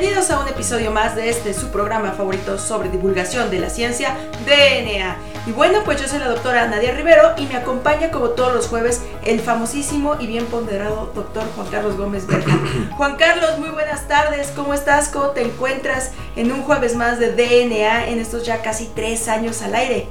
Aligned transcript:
bienvenidos 0.00 0.30
a 0.30 0.40
un 0.40 0.48
episodio 0.48 0.90
más 0.92 1.14
de 1.14 1.28
este 1.28 1.52
su 1.52 1.68
programa 1.68 2.12
favorito 2.12 2.58
sobre 2.58 2.88
divulgación 2.88 3.50
de 3.50 3.58
la 3.58 3.68
ciencia 3.68 4.16
DNA. 4.46 5.18
Y 5.46 5.52
bueno, 5.52 5.80
pues 5.84 6.00
yo 6.00 6.08
soy 6.08 6.20
la 6.20 6.28
doctora 6.28 6.66
Nadia 6.68 6.94
Rivero 6.94 7.34
y 7.36 7.44
me 7.44 7.56
acompaña 7.56 8.10
como 8.10 8.30
todos 8.30 8.54
los 8.54 8.66
jueves 8.66 9.02
el 9.26 9.40
famosísimo 9.40 10.16
y 10.18 10.26
bien 10.26 10.46
ponderado 10.46 11.12
doctor 11.14 11.42
Juan 11.54 11.68
Carlos 11.70 11.98
Gómez 11.98 12.26
Berja. 12.26 12.58
Juan 12.96 13.16
Carlos, 13.16 13.58
muy 13.58 13.68
buenas 13.68 14.08
tardes, 14.08 14.50
¿cómo 14.56 14.72
estás? 14.72 15.10
¿Cómo 15.10 15.32
te 15.32 15.42
encuentras 15.42 16.12
en 16.34 16.50
un 16.50 16.62
jueves 16.62 16.96
más 16.96 17.18
de 17.18 17.32
DNA 17.32 18.08
en 18.08 18.20
estos 18.20 18.46
ya 18.46 18.62
casi 18.62 18.90
tres 18.94 19.28
años 19.28 19.60
al 19.60 19.74
aire? 19.74 20.08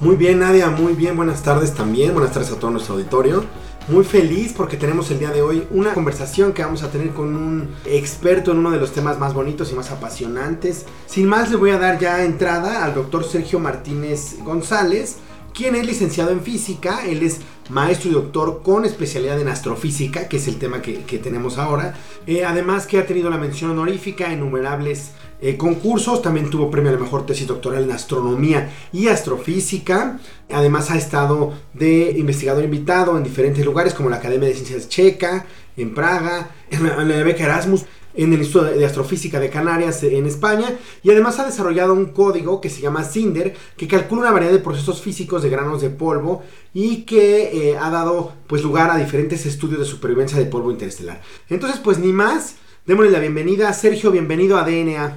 Muy 0.00 0.16
bien, 0.16 0.40
Nadia, 0.40 0.70
muy 0.70 0.94
bien. 0.94 1.16
Buenas 1.16 1.42
tardes 1.44 1.72
también. 1.72 2.14
Buenas 2.14 2.32
tardes 2.32 2.50
a 2.50 2.56
todo 2.56 2.72
nuestro 2.72 2.94
auditorio. 2.94 3.44
Muy 3.90 4.04
feliz 4.04 4.52
porque 4.56 4.76
tenemos 4.76 5.10
el 5.10 5.18
día 5.18 5.32
de 5.32 5.42
hoy 5.42 5.66
una 5.72 5.92
conversación 5.94 6.52
que 6.52 6.62
vamos 6.62 6.84
a 6.84 6.92
tener 6.92 7.10
con 7.10 7.34
un 7.34 7.74
experto 7.84 8.52
en 8.52 8.58
uno 8.58 8.70
de 8.70 8.78
los 8.78 8.92
temas 8.92 9.18
más 9.18 9.34
bonitos 9.34 9.72
y 9.72 9.74
más 9.74 9.90
apasionantes. 9.90 10.86
Sin 11.06 11.26
más, 11.26 11.50
le 11.50 11.56
voy 11.56 11.70
a 11.70 11.78
dar 11.78 11.98
ya 11.98 12.24
entrada 12.24 12.84
al 12.84 12.94
doctor 12.94 13.24
Sergio 13.24 13.58
Martínez 13.58 14.36
González, 14.44 15.16
quien 15.52 15.74
es 15.74 15.84
licenciado 15.84 16.30
en 16.30 16.40
física. 16.40 17.04
Él 17.04 17.24
es 17.24 17.40
maestro 17.70 18.10
y 18.10 18.14
doctor 18.14 18.62
con 18.62 18.84
especialidad 18.84 19.40
en 19.40 19.48
astrofísica, 19.48 20.28
que 20.28 20.36
es 20.36 20.48
el 20.48 20.58
tema 20.58 20.82
que, 20.82 20.98
tenemos 21.18 21.58
ahora. 21.58 21.94
Eh, 22.26 22.44
además 22.44 22.86
que 22.86 22.98
ha 22.98 23.06
tenido 23.06 23.30
la 23.30 23.38
mención 23.38 23.70
honorífica 23.70 24.26
en 24.26 24.38
innumerables 24.38 25.12
eh, 25.40 25.56
concursos, 25.56 26.20
también 26.20 26.50
tuvo 26.50 26.70
premio 26.70 26.90
a 26.90 26.94
la 26.94 27.00
mejor 27.00 27.24
tesis 27.24 27.46
doctoral 27.46 27.84
en 27.84 27.92
astronomía 27.92 28.70
y 28.92 29.08
astrofísica. 29.08 30.18
Además 30.50 30.90
ha 30.90 30.98
estado 30.98 31.54
de 31.72 32.14
investigador 32.16 32.64
invitado 32.64 33.16
en 33.16 33.22
diferentes 33.22 33.64
lugares 33.64 33.94
como 33.94 34.10
la 34.10 34.16
Academia 34.16 34.48
de 34.48 34.54
Ciencias 34.54 34.88
Checa, 34.88 35.46
en 35.76 35.94
Praga, 35.94 36.50
en 36.70 36.84
en 36.86 37.08
la 37.08 37.22
beca 37.22 37.44
Erasmus, 37.44 37.86
en 38.14 38.32
el 38.32 38.40
Instituto 38.40 38.66
de 38.66 38.84
Astrofísica 38.84 39.38
de 39.40 39.50
Canarias 39.50 40.02
en 40.02 40.26
España 40.26 40.76
y 41.02 41.10
además 41.10 41.38
ha 41.38 41.46
desarrollado 41.46 41.92
un 41.92 42.06
código 42.12 42.60
que 42.60 42.70
se 42.70 42.80
llama 42.80 43.04
Cinder 43.04 43.56
que 43.76 43.88
calcula 43.88 44.22
una 44.22 44.30
variedad 44.32 44.52
de 44.52 44.58
procesos 44.60 45.00
físicos 45.00 45.42
de 45.42 45.50
granos 45.50 45.82
de 45.82 45.90
polvo 45.90 46.44
y 46.74 47.02
que 47.02 47.70
eh, 47.70 47.78
ha 47.78 47.90
dado 47.90 48.34
pues 48.46 48.62
lugar 48.62 48.90
a 48.90 48.96
diferentes 48.96 49.46
estudios 49.46 49.80
de 49.80 49.86
supervivencia 49.86 50.38
de 50.38 50.46
polvo 50.46 50.70
interestelar. 50.70 51.20
Entonces 51.48 51.80
pues 51.80 51.98
ni 51.98 52.12
más, 52.12 52.56
démosle 52.86 53.10
la 53.10 53.20
bienvenida. 53.20 53.72
Sergio, 53.72 54.10
bienvenido 54.10 54.58
a 54.58 54.64
DNA. 54.64 55.16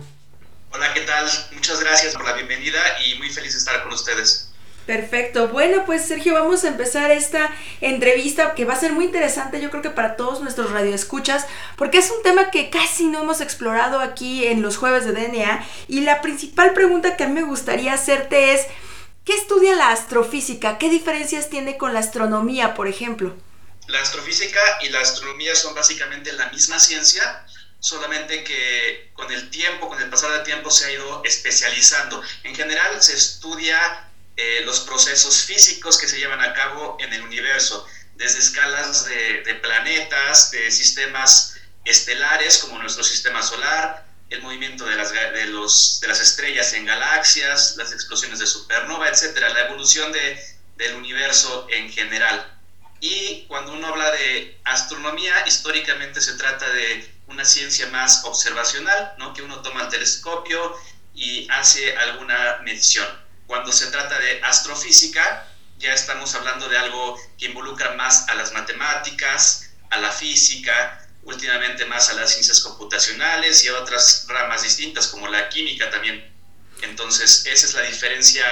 Hola, 0.71 0.93
¿qué 0.93 1.01
tal? 1.01 1.27
Muchas 1.53 1.79
gracias 1.79 2.15
por 2.15 2.25
la 2.25 2.33
bienvenida 2.33 2.79
y 3.05 3.17
muy 3.19 3.29
feliz 3.29 3.53
de 3.53 3.59
estar 3.59 3.83
con 3.83 3.93
ustedes. 3.93 4.42
Perfecto. 4.85 5.47
Bueno, 5.47 5.85
pues 5.85 6.05
Sergio, 6.05 6.33
vamos 6.33 6.65
a 6.65 6.67
empezar 6.67 7.09
esta 7.09 7.55
entrevista 7.79 8.53
que 8.53 8.65
va 8.65 8.73
a 8.73 8.79
ser 8.79 8.91
muy 8.91 9.05
interesante, 9.05 9.61
yo 9.61 9.69
creo 9.69 9.81
que 9.81 9.89
para 9.89 10.17
todos 10.17 10.41
nuestros 10.41 10.71
radioescuchas, 10.71 11.45
porque 11.77 11.99
es 11.99 12.11
un 12.11 12.21
tema 12.21 12.51
que 12.51 12.69
casi 12.69 13.05
no 13.05 13.21
hemos 13.21 13.39
explorado 13.39 14.01
aquí 14.01 14.45
en 14.45 14.61
los 14.61 14.75
jueves 14.75 15.05
de 15.05 15.13
DNA. 15.13 15.65
Y 15.87 16.01
la 16.01 16.21
principal 16.21 16.73
pregunta 16.73 17.15
que 17.15 17.23
a 17.23 17.27
mí 17.27 17.33
me 17.33 17.43
gustaría 17.43 17.93
hacerte 17.93 18.53
es, 18.53 18.67
¿qué 19.23 19.33
estudia 19.33 19.73
la 19.75 19.91
astrofísica? 19.91 20.77
¿Qué 20.77 20.89
diferencias 20.89 21.49
tiene 21.49 21.77
con 21.77 21.93
la 21.93 22.01
astronomía, 22.01 22.73
por 22.73 22.89
ejemplo? 22.89 23.33
La 23.87 24.01
astrofísica 24.01 24.59
y 24.81 24.89
la 24.89 24.99
astronomía 24.99 25.55
son 25.55 25.75
básicamente 25.75 26.33
la 26.33 26.49
misma 26.49 26.77
ciencia, 26.79 27.45
solamente 27.79 28.43
que 28.43 29.11
con 29.13 29.31
el 29.31 29.49
tiempo, 29.49 29.87
con 29.87 30.01
el 30.01 30.09
pasar 30.09 30.31
del 30.31 30.43
tiempo 30.43 30.69
se 30.69 30.85
ha 30.85 30.91
ido 30.91 31.21
especializando. 31.23 32.21
En 32.43 32.53
general 32.53 33.01
se 33.01 33.13
estudia 33.13 34.09
eh, 34.35 34.61
los 34.65 34.81
procesos 34.81 35.43
físicos 35.43 35.97
que 35.97 36.07
se 36.07 36.17
llevan 36.17 36.41
a 36.41 36.53
cabo 36.53 36.97
en 36.99 37.13
el 37.13 37.21
universo, 37.21 37.85
desde 38.15 38.39
escalas 38.39 39.05
de, 39.05 39.41
de, 39.41 39.55
planetas, 39.55 40.51
de 40.51 40.71
sistemas 40.71 41.55
estelares 41.85 42.59
como 42.59 42.79
nuestro 42.79 43.03
sistema 43.03 43.41
solar, 43.41 44.05
el 44.29 44.41
movimiento 44.41 44.85
de 44.85 44.95
las, 44.95 45.11
de, 45.11 45.45
los, 45.45 45.99
de 46.01 46.07
las 46.07 46.19
estrellas 46.19 46.73
en 46.73 46.85
galaxias, 46.85 47.75
las 47.77 47.91
explosiones 47.91 48.39
de 48.39 48.47
supernova, 48.47 49.07
etcétera, 49.09 49.49
la 49.49 49.67
evolución 49.67 50.11
de, 50.11 50.39
del 50.77 50.95
universo 50.95 51.67
en 51.69 51.91
general. 51.91 52.49
Y 52.99 53.45
cuando 53.47 53.73
uno 53.73 53.87
habla 53.87 54.09
de 54.11 54.59
astronomía, 54.63 55.45
históricamente 55.45 56.21
se 56.21 56.33
trata 56.33 56.67
de 56.69 57.13
una 57.27 57.45
ciencia 57.45 57.87
más 57.87 58.23
observacional, 58.25 59.13
¿no? 59.17 59.33
que 59.33 59.41
uno 59.41 59.61
toma 59.61 59.83
el 59.83 59.89
telescopio 59.89 60.75
y 61.13 61.47
hace 61.51 61.95
alguna 61.97 62.59
medición. 62.63 63.22
Cuando 63.53 63.71
se 63.71 63.85
trata 63.91 64.17
de 64.17 64.41
astrofísica, 64.41 65.47
ya 65.77 65.93
estamos 65.93 66.33
hablando 66.33 66.67
de 66.67 66.75
algo 66.75 67.15
que 67.37 67.45
involucra 67.45 67.93
más 67.93 68.27
a 68.27 68.33
las 68.33 68.51
matemáticas, 68.51 69.75
a 69.91 69.99
la 69.99 70.09
física, 70.09 71.07
últimamente 71.21 71.85
más 71.85 72.09
a 72.09 72.15
las 72.15 72.31
ciencias 72.31 72.61
computacionales 72.61 73.63
y 73.63 73.67
a 73.67 73.77
otras 73.77 74.25
ramas 74.27 74.63
distintas 74.63 75.07
como 75.07 75.27
la 75.27 75.49
química 75.49 75.87
también. 75.91 76.33
Entonces, 76.81 77.45
esa 77.45 77.67
es 77.67 77.75
la 77.75 77.83
diferencia, 77.83 78.43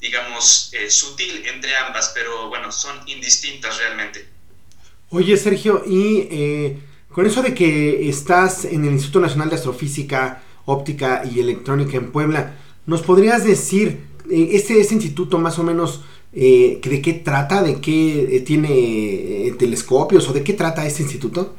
digamos, 0.00 0.70
eh, 0.72 0.90
sutil 0.90 1.46
entre 1.46 1.76
ambas, 1.76 2.12
pero 2.14 2.48
bueno, 2.48 2.72
son 2.72 3.06
indistintas 3.06 3.76
realmente. 3.76 4.30
Oye, 5.10 5.36
Sergio, 5.36 5.84
y 5.86 6.26
eh, 6.30 6.78
con 7.12 7.26
eso 7.26 7.42
de 7.42 7.52
que 7.52 8.08
estás 8.08 8.64
en 8.64 8.86
el 8.86 8.92
Instituto 8.92 9.20
Nacional 9.20 9.50
de 9.50 9.56
Astrofísica, 9.56 10.42
Óptica 10.64 11.22
y 11.30 11.38
Electrónica 11.38 11.98
en 11.98 12.10
Puebla, 12.12 12.56
¿nos 12.86 13.02
podrías 13.02 13.44
decir 13.44 14.08
este, 14.30 14.80
este 14.80 14.94
instituto 14.94 15.38
más 15.38 15.58
o 15.58 15.62
menos 15.62 16.00
eh, 16.32 16.80
de 16.82 17.02
qué 17.02 17.14
trata, 17.14 17.62
de 17.62 17.80
qué 17.80 18.36
eh, 18.36 18.40
tiene 18.40 18.68
eh, 18.68 19.54
telescopios 19.58 20.28
o 20.28 20.32
de 20.32 20.44
qué 20.44 20.52
trata 20.52 20.86
este 20.86 21.02
instituto? 21.02 21.56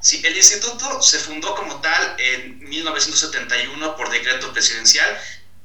Sí, 0.00 0.20
el 0.24 0.36
instituto 0.36 1.00
se 1.00 1.18
fundó 1.18 1.54
como 1.54 1.80
tal 1.80 2.16
en 2.18 2.58
1971 2.58 3.96
por 3.96 4.10
decreto 4.10 4.52
presidencial, 4.52 5.08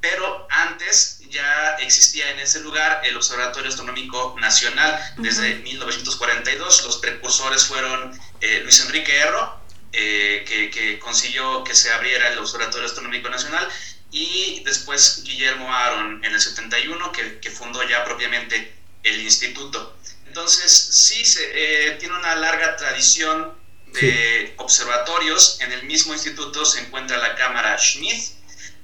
pero 0.00 0.46
antes 0.48 1.18
ya 1.28 1.76
existía 1.80 2.30
en 2.30 2.38
ese 2.38 2.60
lugar 2.60 3.00
el 3.04 3.16
Observatorio 3.16 3.68
Astronómico 3.68 4.36
Nacional 4.40 4.98
desde 5.18 5.54
uh 5.54 5.58
-huh. 5.58 5.62
1942. 5.64 6.84
Los 6.84 6.98
precursores 6.98 7.64
fueron 7.64 8.18
eh, 8.40 8.60
Luis 8.62 8.80
Enrique 8.80 9.16
Erro, 9.16 9.58
eh, 9.92 10.44
que, 10.46 10.70
que 10.70 10.98
consiguió 10.98 11.64
que 11.64 11.74
se 11.74 11.90
abriera 11.90 12.28
el 12.32 12.38
Observatorio 12.38 12.86
Astronómico 12.86 13.28
Nacional, 13.28 13.66
y 14.10 14.62
después 14.64 15.22
Guillermo 15.24 15.72
Aaron 15.72 16.24
en 16.24 16.32
el 16.32 16.40
71, 16.40 17.12
que, 17.12 17.38
que 17.40 17.50
fundó 17.50 17.86
ya 17.88 18.04
propiamente 18.04 18.72
el 19.02 19.20
instituto. 19.20 19.96
Entonces, 20.26 20.70
sí, 20.72 21.24
se, 21.24 21.42
eh, 21.54 21.92
tiene 21.98 22.16
una 22.16 22.34
larga 22.36 22.76
tradición 22.76 23.54
de 23.92 24.46
sí. 24.48 24.52
observatorios. 24.58 25.58
En 25.60 25.72
el 25.72 25.84
mismo 25.84 26.12
instituto 26.12 26.64
se 26.64 26.80
encuentra 26.80 27.16
la 27.18 27.34
cámara 27.34 27.76
Schmidt, 27.78 28.32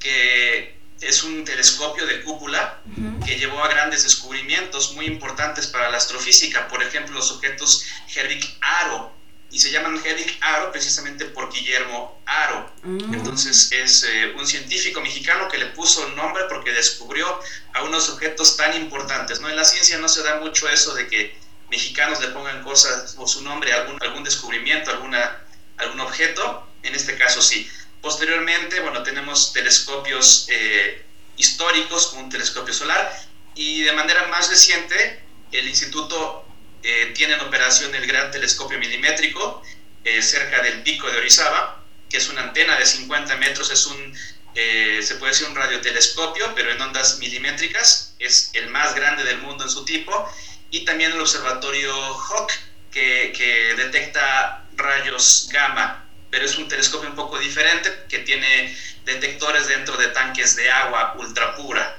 que 0.01 0.79
es 1.01 1.23
un 1.23 1.45
telescopio 1.45 2.07
de 2.07 2.23
cúpula 2.23 2.81
uh 2.87 2.91
-huh. 2.91 3.27
que 3.27 3.37
llevó 3.39 3.63
a 3.63 3.69
grandes 3.69 4.05
descubrimientos 4.05 4.93
muy 4.93 5.07
importantes 5.07 5.67
para 5.67 5.91
la 5.91 5.99
astrofísica. 5.99 6.69
Por 6.69 6.83
ejemplo, 6.83 7.15
los 7.15 7.31
objetos 7.31 7.85
Hedwig 8.15 8.45
Aro, 8.61 9.14
y 9.55 9.61
se 9.61 9.71
llaman 9.71 9.97
Hedwig 10.05 10.37
Aro 10.41 10.73
precisamente 10.73 11.27
por 11.27 11.49
Guillermo 11.53 12.21
Aro. 12.27 12.75
Mm. 12.83 13.15
Entonces 13.15 13.71
es 13.71 14.03
eh, 14.03 14.35
un 14.37 14.45
científico 14.45 15.01
mexicano 15.01 15.47
que 15.49 15.59
le 15.59 15.67
puso 15.67 16.09
nombre 16.09 16.43
porque 16.49 16.73
descubrió 16.73 17.41
a 17.73 17.85
unos 17.85 18.09
objetos 18.09 18.57
tan 18.57 18.75
importantes. 18.75 19.41
¿no? 19.41 19.49
En 19.49 19.55
la 19.55 19.65
ciencia 19.65 19.97
no 19.99 20.09
se 20.09 20.25
da 20.25 20.41
mucho 20.41 20.69
eso 20.69 20.93
de 20.97 21.07
que 21.07 21.39
mexicanos 21.71 22.21
le 22.21 22.29
pongan 22.29 22.65
cosas 22.65 23.15
o 23.17 23.29
su 23.29 23.43
nombre 23.43 23.73
a 23.73 23.83
algún, 23.83 23.97
algún 24.03 24.25
descubrimiento, 24.25 24.91
alguna, 24.91 25.45
algún 25.77 26.01
objeto. 26.01 26.69
En 26.83 26.97
este 26.97 27.17
caso 27.17 27.41
sí. 27.41 27.71
Posteriormente, 28.03 28.81
bueno, 28.81 29.05
tenemos 29.05 29.53
telescopios 29.53 30.49
eh, 30.51 31.07
históricos 31.37 32.09
como 32.09 32.25
un 32.25 32.29
telescopio 32.29 32.75
solar 32.75 33.09
y 33.55 33.83
de 33.83 33.93
manera 33.93 34.27
más 34.27 34.51
reciente 34.51 35.23
el 35.53 35.69
instituto 35.69 36.44
eh, 36.85 37.13
tiene 37.15 37.35
en 37.35 37.41
operación 37.41 37.95
el 37.95 38.07
Gran 38.07 38.31
Telescopio 38.31 38.79
Milimétrico 38.79 39.63
eh, 40.05 40.21
cerca 40.21 40.63
del 40.63 40.83
pico 40.83 41.11
de 41.11 41.17
Orizaba, 41.17 41.83
que 42.11 42.19
es 42.19 42.29
una 42.29 42.43
antena 42.43 42.79
de 42.79 42.85
50 42.85 43.37
metros, 43.39 43.71
es 43.71 43.87
un, 43.87 44.15
eh, 44.55 45.01
se 45.03 45.15
puede 45.15 45.33
decir 45.33 45.49
un 45.49 45.57
radiotelescopio, 45.57 46.55
pero 46.55 46.71
en 46.71 46.81
ondas 46.83 47.19
milimétricas, 47.19 48.15
es 48.19 48.51
el 48.53 48.69
más 48.69 48.95
grande 48.95 49.25
del 49.25 49.39
mundo 49.39 49.65
en 49.65 49.71
su 49.71 49.87
tipo, 49.87 50.31
y 50.71 50.85
también 50.85 51.13
el 51.13 51.21
observatorio 51.21 51.93
Hawk, 51.95 52.53
que, 52.93 53.33
que 53.35 53.75
detecta 53.77 54.67
rayos 54.77 55.49
gamma, 55.51 56.05
pero 56.31 56.45
es 56.45 56.59
un 56.59 56.69
telescopio 56.69 57.09
un 57.09 57.17
poco 57.17 57.39
diferente, 57.39 57.91
que 58.11 58.19
tiene 58.19 58.77
detectores 59.07 59.69
dentro 59.69 59.97
de 59.97 60.09
tanques 60.09 60.55
de 60.57 60.71
agua 60.71 61.15
ultra 61.19 61.57
pura. 61.57 61.99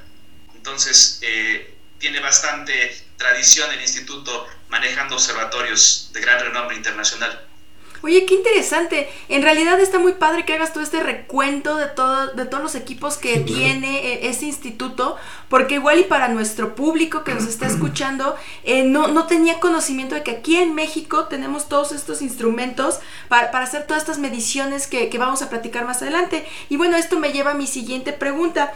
Entonces, 0.54 1.20
eh, 1.22 1.74
tiene 1.98 2.20
bastante 2.20 2.96
tradición 3.18 3.72
el 3.72 3.82
instituto 3.82 4.48
manejando 4.76 5.16
observatorios 5.16 6.10
de 6.12 6.20
gran 6.20 6.38
renombre 6.38 6.76
internacional. 6.76 7.42
Oye, 8.02 8.26
qué 8.26 8.36
interesante. 8.36 9.10
En 9.30 9.42
realidad 9.42 9.80
está 9.80 10.00
muy 10.00 10.12
padre 10.12 10.46
que 10.46 10.54
hagas 10.54 10.74
todo 10.74 10.84
este 10.84 11.02
recuento 11.02 11.78
de, 11.78 11.88
todo, 11.88 12.34
de 12.34 12.46
todos 12.46 12.62
los 12.62 12.76
equipos 12.76 13.18
que 13.18 13.40
tiene 13.40 14.06
eh, 14.06 14.28
ese 14.28 14.46
instituto, 14.46 15.18
porque 15.48 15.76
igual 15.76 16.00
y 16.00 16.04
para 16.04 16.28
nuestro 16.28 16.76
público 16.76 17.24
que 17.24 17.34
nos 17.34 17.46
está 17.46 17.68
escuchando, 17.68 18.36
eh, 18.64 18.84
no, 18.84 19.08
no 19.08 19.28
tenía 19.28 19.62
conocimiento 19.62 20.14
de 20.14 20.24
que 20.24 20.32
aquí 20.32 20.58
en 20.58 20.76
México 20.76 21.26
tenemos 21.26 21.70
todos 21.70 21.94
estos 21.94 22.22
instrumentos 22.22 23.00
para, 23.30 23.50
para 23.50 23.64
hacer 23.64 23.88
todas 23.88 24.04
estas 24.04 24.20
mediciones 24.20 24.88
que, 24.88 25.10
que 25.10 25.18
vamos 25.18 25.42
a 25.42 25.50
platicar 25.50 25.86
más 25.86 26.02
adelante. 26.02 26.46
Y 26.70 26.76
bueno, 26.76 26.98
esto 26.98 27.18
me 27.18 27.32
lleva 27.32 27.52
a 27.52 27.56
mi 27.56 27.66
siguiente 27.66 28.12
pregunta. 28.12 28.74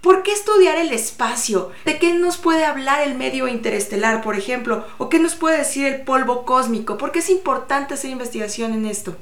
¿Por 0.00 0.22
qué 0.22 0.32
estudiar 0.32 0.78
el 0.78 0.92
espacio? 0.92 1.72
¿De 1.84 1.98
qué 1.98 2.14
nos 2.14 2.38
puede 2.38 2.64
hablar 2.64 3.02
el 3.02 3.14
medio 3.14 3.48
interestelar, 3.48 4.22
por 4.22 4.34
ejemplo? 4.34 4.88
¿O 4.96 5.10
qué 5.10 5.18
nos 5.18 5.34
puede 5.34 5.58
decir 5.58 5.86
el 5.86 6.02
polvo 6.02 6.46
cósmico? 6.46 6.96
¿Por 6.96 7.12
qué 7.12 7.18
es 7.18 7.28
importante 7.28 7.94
hacer 7.94 8.10
investigación 8.10 8.72
en 8.72 8.86
esto? 8.86 9.16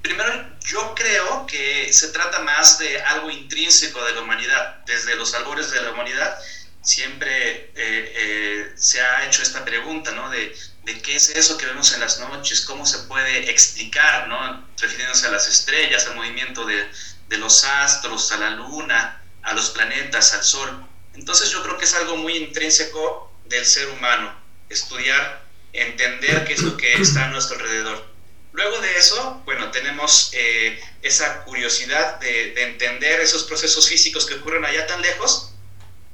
Primero, 0.00 0.32
yo 0.64 0.94
creo 0.94 1.44
que 1.46 1.92
se 1.92 2.08
trata 2.08 2.38
más 2.40 2.78
de 2.78 3.00
algo 3.02 3.30
intrínseco 3.30 4.02
de 4.04 4.12
la 4.12 4.22
humanidad. 4.22 4.84
Desde 4.86 5.16
los 5.16 5.34
albores 5.34 5.72
de 5.72 5.82
la 5.82 5.90
humanidad 5.90 6.38
siempre 6.82 7.32
eh, 7.42 7.72
eh, 7.74 8.72
se 8.76 9.00
ha 9.00 9.26
hecho 9.26 9.42
esta 9.42 9.64
pregunta, 9.64 10.12
¿no? 10.12 10.30
De, 10.30 10.56
de, 10.84 11.02
qué 11.02 11.16
es 11.16 11.30
eso 11.30 11.58
que 11.58 11.66
vemos 11.66 11.92
en 11.92 12.00
las 12.00 12.18
noches, 12.20 12.62
cómo 12.62 12.86
se 12.86 12.98
puede 13.00 13.50
explicar, 13.50 14.28
¿no? 14.28 14.66
Refiriéndose 14.80 15.26
a 15.26 15.32
las 15.32 15.48
estrellas, 15.48 16.06
al 16.06 16.14
movimiento 16.14 16.64
de, 16.64 16.88
de 17.28 17.36
los 17.38 17.64
astros, 17.64 18.32
a 18.32 18.38
la 18.38 18.50
luna, 18.50 19.19
a 19.42 19.54
los 19.54 19.70
planetas, 19.70 20.34
al 20.34 20.44
Sol. 20.44 20.86
Entonces 21.14 21.50
yo 21.50 21.62
creo 21.62 21.78
que 21.78 21.84
es 21.84 21.94
algo 21.94 22.16
muy 22.16 22.36
intrínseco 22.36 23.32
del 23.46 23.64
ser 23.66 23.88
humano, 23.88 24.34
estudiar, 24.68 25.44
entender 25.72 26.44
qué 26.44 26.54
es 26.54 26.62
lo 26.62 26.76
que 26.76 26.92
está 26.94 27.24
a 27.24 27.28
nuestro 27.28 27.56
alrededor. 27.56 28.08
Luego 28.52 28.78
de 28.80 28.96
eso, 28.96 29.42
bueno, 29.44 29.70
tenemos 29.70 30.30
eh, 30.32 30.80
esa 31.02 31.44
curiosidad 31.44 32.18
de, 32.18 32.52
de, 32.52 32.62
entender 32.64 33.20
esos 33.20 33.44
procesos 33.44 33.88
físicos 33.88 34.26
que 34.26 34.34
ocurren 34.34 34.64
allá 34.64 34.86
tan 34.86 35.00
lejos, 35.02 35.52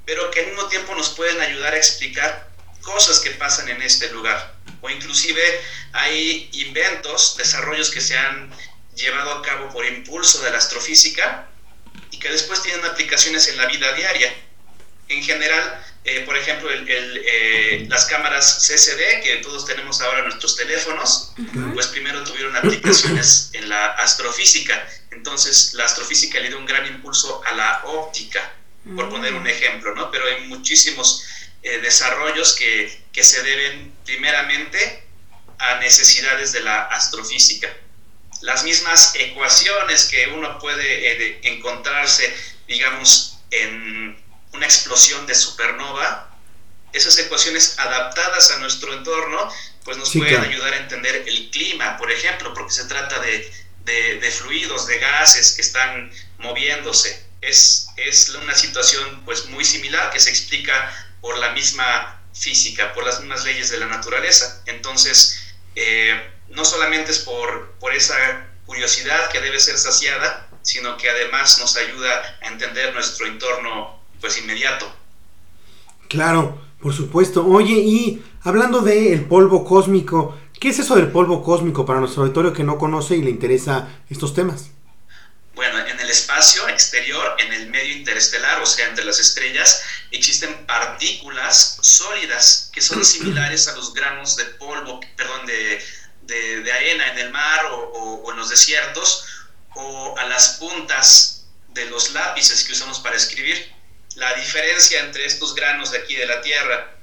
pero 0.04 0.30
que 0.30 0.40
al 0.40 0.46
mismo 0.46 0.66
tiempo 0.68 0.94
nos 0.94 1.10
pueden 1.10 1.40
ayudar 1.40 1.72
a 1.72 1.78
explicar 1.78 2.50
cosas 2.82 3.20
que 3.20 3.30
pasan 3.32 3.68
en 3.68 3.80
este 3.82 4.10
lugar. 4.10 4.54
O 4.82 4.90
inclusive 4.90 5.42
hay 5.92 6.48
inventos, 6.52 7.36
desarrollos 7.36 7.90
que 7.90 8.00
se 8.00 8.16
han 8.16 8.50
llevado 8.94 9.32
a 9.32 9.42
cabo 9.42 9.70
por 9.70 9.84
impulso 9.84 10.42
de 10.42 10.50
la 10.50 10.58
astrofísica 10.58 11.48
y 12.10 12.18
que 12.18 12.30
después 12.30 12.62
tienen 12.62 12.84
aplicaciones 12.84 13.48
en 13.48 13.56
la 13.56 13.66
vida 13.66 13.92
diaria. 13.92 14.32
En 15.08 15.22
general, 15.22 15.84
eh, 16.04 16.20
por 16.20 16.36
ejemplo, 16.36 16.70
el, 16.70 16.88
el, 16.88 17.22
eh, 17.24 17.86
las 17.88 18.06
cámaras 18.06 18.66
CCD 18.66 19.22
que 19.22 19.40
todos 19.42 19.66
tenemos 19.66 20.00
ahora 20.00 20.18
en 20.20 20.24
nuestros 20.26 20.56
teléfonos, 20.56 21.32
pues 21.74 21.88
primero 21.88 22.22
tuvieron 22.24 22.56
aplicaciones 22.56 23.50
en 23.52 23.68
la 23.68 23.86
astrofísica. 23.86 24.88
Entonces, 25.10 25.74
la 25.74 25.84
astrofísica 25.84 26.40
le 26.40 26.48
dio 26.48 26.58
un 26.58 26.66
gran 26.66 26.86
impulso 26.86 27.42
a 27.44 27.52
la 27.54 27.82
óptica, 27.84 28.52
por 28.94 29.08
poner 29.08 29.34
un 29.34 29.46
ejemplo, 29.46 29.94
¿no? 29.94 30.10
Pero 30.10 30.26
hay 30.26 30.46
muchísimos 30.46 31.24
eh, 31.62 31.78
desarrollos 31.78 32.54
que, 32.54 33.04
que 33.12 33.24
se 33.24 33.42
deben 33.42 33.92
primeramente 34.04 35.02
a 35.58 35.80
necesidades 35.80 36.52
de 36.52 36.60
la 36.60 36.82
astrofísica 36.82 37.68
las 38.42 38.64
mismas 38.64 39.14
ecuaciones 39.14 40.04
que 40.04 40.28
uno 40.28 40.58
puede 40.58 41.12
eh, 41.12 41.40
encontrarse, 41.42 42.34
digamos, 42.66 43.38
en 43.50 44.16
una 44.52 44.66
explosión 44.66 45.26
de 45.26 45.34
supernova, 45.34 46.36
esas 46.92 47.18
ecuaciones 47.18 47.78
adaptadas 47.78 48.50
a 48.52 48.58
nuestro 48.58 48.92
entorno, 48.94 49.50
pues 49.84 49.96
nos 49.98 50.10
sí, 50.10 50.18
pueden 50.18 50.36
claro. 50.36 50.50
ayudar 50.50 50.72
a 50.72 50.76
entender 50.78 51.24
el 51.26 51.50
clima, 51.50 51.96
por 51.96 52.10
ejemplo, 52.10 52.52
porque 52.54 52.72
se 52.72 52.84
trata 52.86 53.18
de, 53.20 53.52
de, 53.84 54.18
de 54.18 54.30
fluidos, 54.30 54.86
de 54.86 54.98
gases 54.98 55.52
que 55.52 55.62
están 55.62 56.10
moviéndose. 56.38 57.24
Es, 57.40 57.88
es, 57.96 58.30
una 58.30 58.54
situación 58.54 59.24
pues 59.24 59.46
muy 59.46 59.64
similar 59.64 60.10
que 60.10 60.18
se 60.18 60.30
explica 60.30 60.92
por 61.20 61.38
la 61.38 61.50
misma 61.50 62.20
física, 62.34 62.92
por 62.94 63.04
las 63.04 63.20
mismas 63.20 63.44
leyes 63.44 63.70
de 63.70 63.78
la 63.78 63.86
naturaleza. 63.86 64.62
Entonces, 64.66 65.54
eh, 65.76 66.30
no 66.50 66.64
solamente 66.64 67.10
es 67.10 67.20
por, 67.20 67.72
por 67.80 67.92
esa 67.92 68.14
curiosidad 68.66 69.30
que 69.30 69.40
debe 69.40 69.60
ser 69.60 69.78
saciada, 69.78 70.48
sino 70.62 70.96
que 70.96 71.08
además 71.08 71.58
nos 71.60 71.76
ayuda 71.76 72.38
a 72.42 72.48
entender 72.48 72.92
nuestro 72.92 73.26
entorno 73.26 74.00
pues 74.20 74.38
inmediato. 74.38 74.92
Claro, 76.08 76.60
por 76.80 76.92
supuesto. 76.94 77.46
Oye, 77.46 77.74
y 77.74 78.24
hablando 78.42 78.80
del 78.80 79.12
el 79.12 79.24
polvo 79.24 79.64
cósmico, 79.64 80.36
¿qué 80.58 80.70
es 80.70 80.78
eso 80.78 80.96
del 80.96 81.10
polvo 81.10 81.42
cósmico 81.42 81.86
para 81.86 82.00
nuestro 82.00 82.22
auditorio 82.22 82.52
que 82.52 82.64
no 82.64 82.78
conoce 82.78 83.16
y 83.16 83.22
le 83.22 83.30
interesa 83.30 83.88
estos 84.10 84.34
temas? 84.34 84.70
Bueno, 85.54 85.78
en 85.86 85.98
el 85.98 86.10
espacio 86.10 86.68
exterior, 86.68 87.34
en 87.38 87.52
el 87.52 87.70
medio 87.70 87.96
interestelar, 87.96 88.60
o 88.60 88.66
sea, 88.66 88.88
entre 88.88 89.06
las 89.06 89.18
estrellas, 89.18 89.82
existen 90.10 90.66
partículas 90.66 91.78
sólidas 91.80 92.70
que 92.74 92.82
son 92.82 93.02
similares 93.02 93.66
a 93.68 93.74
los 93.74 93.94
granos 93.94 94.36
de 94.36 94.44
polvo, 94.44 95.00
perdón, 95.16 95.46
de, 95.46 95.82
de, 96.26 96.60
de 96.60 96.72
arena 96.72 97.12
en 97.12 97.18
el 97.18 97.30
mar 97.30 97.66
o, 97.66 97.76
o, 97.76 98.14
o, 98.22 98.32
en 98.32 98.38
los 98.38 98.48
desiertos, 98.48 99.24
o 99.74 100.18
a 100.18 100.24
las 100.24 100.56
puntas 100.58 101.46
de 101.68 101.86
los 101.86 102.12
lápices 102.12 102.64
que 102.64 102.72
usamos 102.72 103.00
para 103.00 103.16
escribir. 103.16 103.72
La 104.16 104.32
diferencia 104.34 105.00
entre 105.00 105.26
estos 105.26 105.54
granos 105.54 105.90
de 105.90 105.98
aquí 105.98 106.16
de 106.16 106.26
la 106.26 106.40
Tierra 106.40 106.96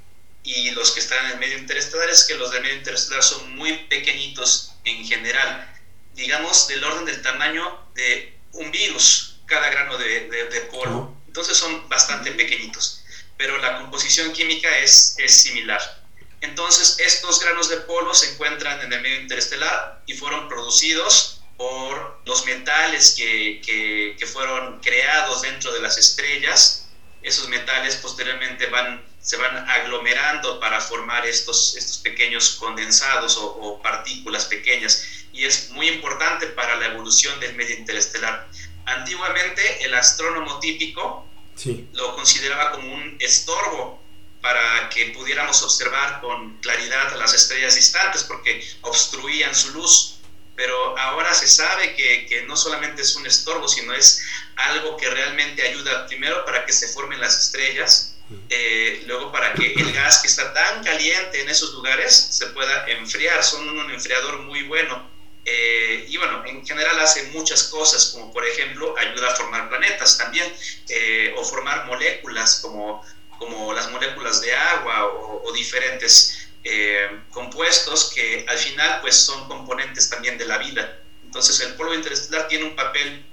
y 0.44 0.72
los 0.72 0.92
que 0.92 1.00
están 1.00 1.26
en 1.26 1.32
el 1.34 1.38
medio 1.40 1.58
interestelar 1.58 2.10
es 2.10 2.24
que 2.24 2.36
los 2.36 2.52
del 2.52 2.62
medio 2.62 2.76
interestelar 2.76 3.24
son 3.24 3.56
muy 3.56 3.86
pequeñitos 3.88 4.72
en 4.84 5.06
general, 5.06 5.74
digamos 6.16 6.68
del 6.68 6.84
orden 6.84 7.06
del 7.06 7.22
tamaño 7.22 7.88
de 7.96 8.38
un 8.54 8.72
virus 8.72 9.38
cada 9.46 9.70
grano 9.70 9.98
de, 9.98 10.28
de, 10.28 10.46
de 10.46 10.62
polvo. 10.62 11.16
Entonces 11.28 11.58
son 11.58 11.88
bastante 11.90 12.32
pequeñitos, 12.32 13.04
pero 13.38 13.58
la 13.58 13.78
composición 13.78 14.34
química 14.34 14.78
es, 14.80 15.16
es 15.18 15.34
similar. 15.42 16.03
Entonces 16.44 16.98
estos 17.00 17.40
granos 17.40 17.70
de 17.70 17.78
polvo 17.78 18.14
se 18.14 18.34
encuentran 18.34 18.82
en 18.82 18.92
el 18.92 19.02
medio 19.02 19.22
interestelar 19.22 20.04
y 20.06 20.14
fueron 20.14 20.50
producidos 20.50 21.42
por 21.56 22.22
los 22.26 22.46
metales 22.46 23.16
que, 23.16 23.62
que, 23.66 24.18
que 24.20 24.28
fueron 24.28 24.82
creados 24.82 25.42
dentro 25.42 25.72
de 25.72 25.82
las 25.82 25.98
estrellas. 25.98 26.90
Esos 27.22 27.48
metales 27.48 27.96
posteriormente 27.96 28.66
van, 28.66 29.06
se 29.22 29.38
van 29.38 29.70
aglomerando 29.70 30.60
para 30.60 30.82
formar 30.82 31.26
estos, 31.26 31.78
estos 31.78 32.00
pequeños 32.00 32.58
condensados 32.60 33.38
o, 33.38 33.46
o 33.46 33.82
partículas 33.82 34.44
pequeñas 34.44 35.08
y 35.32 35.46
es 35.46 35.70
muy 35.70 35.88
importante 35.88 36.48
para 36.48 36.76
la 36.76 36.88
evolución 36.88 37.40
del 37.40 37.56
medio 37.56 37.78
interestelar. 37.78 38.50
Antiguamente 38.84 39.86
el 39.86 39.94
astrónomo 39.94 40.60
típico 40.60 41.26
sí. 41.56 41.88
lo 41.94 42.18
consideraba 42.18 42.72
como 42.74 42.94
un 42.94 43.16
estorbo 43.22 44.03
para 44.44 44.90
que 44.90 45.08
pudiéramos 45.08 45.64
observar 45.64 46.20
con 46.22 46.58
claridad 46.58 47.16
las 47.18 47.34
estrellas 47.34 47.76
distantes 47.76 48.24
porque 48.24 48.64
obstruían 48.82 49.56
su 49.56 49.72
luz. 49.72 50.20
Pero 50.56 50.96
ahora 51.00 51.34
se 51.34 51.48
sabe 51.48 51.96
que, 51.96 52.28
que 52.28 52.44
no 52.44 52.56
solamente 52.56 53.02
es 53.02 53.16
un 53.16 53.26
estorbo, 53.26 53.68
sino 53.68 53.94
es 53.94 54.24
algo 54.56 54.98
que 54.98 55.10
realmente 55.10 55.68
ayuda 55.68 56.06
primero 56.06 56.46
para 56.46 56.66
que 56.66 56.74
se 56.74 56.90
formen 56.90 57.20
las 57.20 57.46
estrellas, 57.46 58.18
eh, 58.50 59.02
luego 59.08 59.32
para 59.32 59.54
que 59.54 59.74
el 59.74 59.92
gas 59.94 60.20
que 60.20 60.28
está 60.28 60.54
tan 60.54 60.84
caliente 60.84 61.42
en 61.42 61.50
esos 61.50 61.74
lugares 61.74 62.14
se 62.14 62.48
pueda 62.48 62.86
enfriar. 62.88 63.44
Son 63.44 63.68
un 63.68 63.90
enfriador 63.90 64.40
muy 64.40 64.64
bueno 64.64 65.14
eh, 65.46 66.06
y 66.08 66.18
bueno, 66.18 66.44
en 66.46 66.66
general 66.66 67.00
hace 67.00 67.24
muchas 67.32 67.64
cosas, 67.64 68.12
como 68.14 68.32
por 68.32 68.46
ejemplo 68.46 68.96
ayuda 68.98 69.32
a 69.32 69.36
formar 69.36 69.70
planetas 69.70 70.18
también, 70.18 70.52
eh, 70.88 71.34
o 71.38 71.44
formar 71.44 71.86
moléculas 71.86 72.60
como, 72.62 73.06
como 73.44 73.74
las 73.74 73.92
moléculas 73.92 74.42
de 74.42 74.54
agua 74.54 75.06
o, 75.06 75.52
diferentes 75.54 76.48
eh, 76.64 77.08
compuestos 77.30 78.12
que 78.16 78.44
al 78.48 78.58
final 78.58 79.02
pues 79.02 79.16
son 79.16 79.48
componentes 79.48 80.10
también 80.10 80.38
de 80.38 80.46
la 80.46 80.58
vida. 80.58 81.00
Entonces 81.24 81.60
el 81.60 81.76
polvo 81.76 81.94
interestelar 81.94 82.48
tiene 82.48 82.66
un 82.66 82.76
papel 82.76 83.24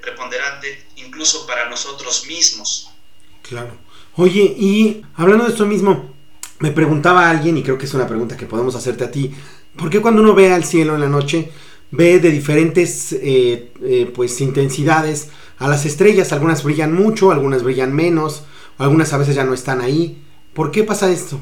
preponderante 0.00 0.86
incluso 0.96 1.46
para 1.46 1.68
nosotros 1.68 2.26
mismos. 2.26 2.90
Claro. 3.42 3.76
Oye, 4.16 4.42
y 4.42 5.02
hablando 5.16 5.44
de 5.44 5.50
esto 5.50 5.66
mismo, 5.66 6.14
me 6.60 6.70
preguntaba 6.70 7.28
alguien, 7.28 7.56
y 7.58 7.62
creo 7.64 7.78
que 7.78 7.86
es 7.86 7.94
una 7.94 8.06
pregunta 8.06 8.36
que 8.36 8.46
podemos 8.46 8.76
hacerte 8.76 9.04
a 9.04 9.10
ti, 9.10 9.34
¿por 9.76 9.90
qué 9.90 10.00
cuando 10.00 10.22
uno 10.22 10.34
ve 10.34 10.52
al 10.52 10.64
cielo 10.64 10.94
en 10.94 11.00
la 11.00 11.08
noche, 11.08 11.50
ve 11.90 12.20
de 12.20 12.30
diferentes 12.30 13.12
eh, 13.12 13.72
eh, 13.82 14.10
pues 14.14 14.40
intensidades 14.40 15.30
a 15.58 15.66
las 15.66 15.84
estrellas? 15.84 16.32
Algunas 16.32 16.62
brillan 16.62 16.94
mucho, 16.94 17.32
algunas 17.32 17.64
brillan 17.64 17.92
menos, 17.92 18.44
algunas 18.78 19.12
a 19.12 19.18
veces 19.18 19.34
ya 19.34 19.44
no 19.44 19.54
están 19.54 19.80
ahí. 19.80 20.22
¿Por 20.54 20.70
qué 20.70 20.84
pasa 20.84 21.10
esto? 21.10 21.40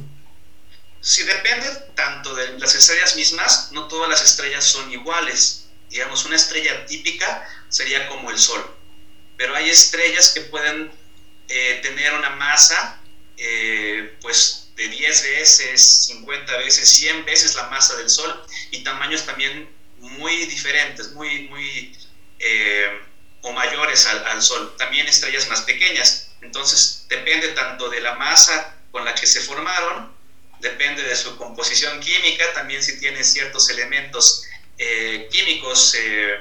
Si 1.01 1.23
depende 1.25 1.69
tanto 1.95 2.35
de 2.35 2.59
las 2.59 2.75
estrellas 2.75 3.17
mismas, 3.17 3.71
no 3.73 3.89
todas 3.89 4.09
las 4.09 4.23
estrellas 4.23 4.65
son 4.65 4.91
iguales. 4.91 5.67
Digamos, 5.91 6.25
una 6.25 6.37
estrella 6.37 6.87
típica 6.87 7.47
sería 7.69 8.09
como 8.09 8.31
el 8.31 8.39
Sol, 8.39 8.65
pero 9.37 9.55
hay 9.55 9.69
estrellas 9.69 10.31
que 10.31 10.43
pueden 10.43 10.91
eh, 11.49 11.81
tener 11.83 12.15
una 12.15 12.31
masa, 12.31 12.99
pues 14.21 14.63
de 14.77 14.89
10 14.89 15.23
veces, 15.23 16.07
50 16.07 16.57
veces, 16.59 16.89
100 16.89 17.25
veces 17.25 17.55
la 17.57 17.69
masa 17.69 17.97
del 17.97 18.09
Sol 18.09 18.45
y 18.71 18.83
tamaños 18.83 19.27
también 19.27 19.69
muy 19.99 20.47
diferentes, 20.47 21.13
muy, 21.13 21.49
muy 21.49 21.97
eh, 22.39 23.01
o 23.43 23.53
mayores 23.53 24.07
al, 24.07 24.43
Sol. 24.43 24.75
También 24.79 25.07
estrellas 25.07 25.49
más 25.49 25.63
pequeñas. 25.63 26.32
Entonces 26.43 27.07
depende 27.09 27.49
tanto 27.49 27.89
de 27.89 28.01
la 28.01 28.15
masa 28.17 28.77
con 28.91 29.05
la 29.05 29.15
que 29.15 29.27
se 29.27 29.41
formaron, 29.41 30.13
depende 30.61 31.03
de 31.03 31.17
su 31.17 31.37
composición 31.37 32.01
química, 32.01 32.53
también 32.53 32.83
si 32.83 32.99
tiene 33.01 33.25
ciertos 33.25 33.69
elementos 33.71 34.45
eh, 34.79 35.29
químicos 35.31 35.95
eh, 35.99 36.39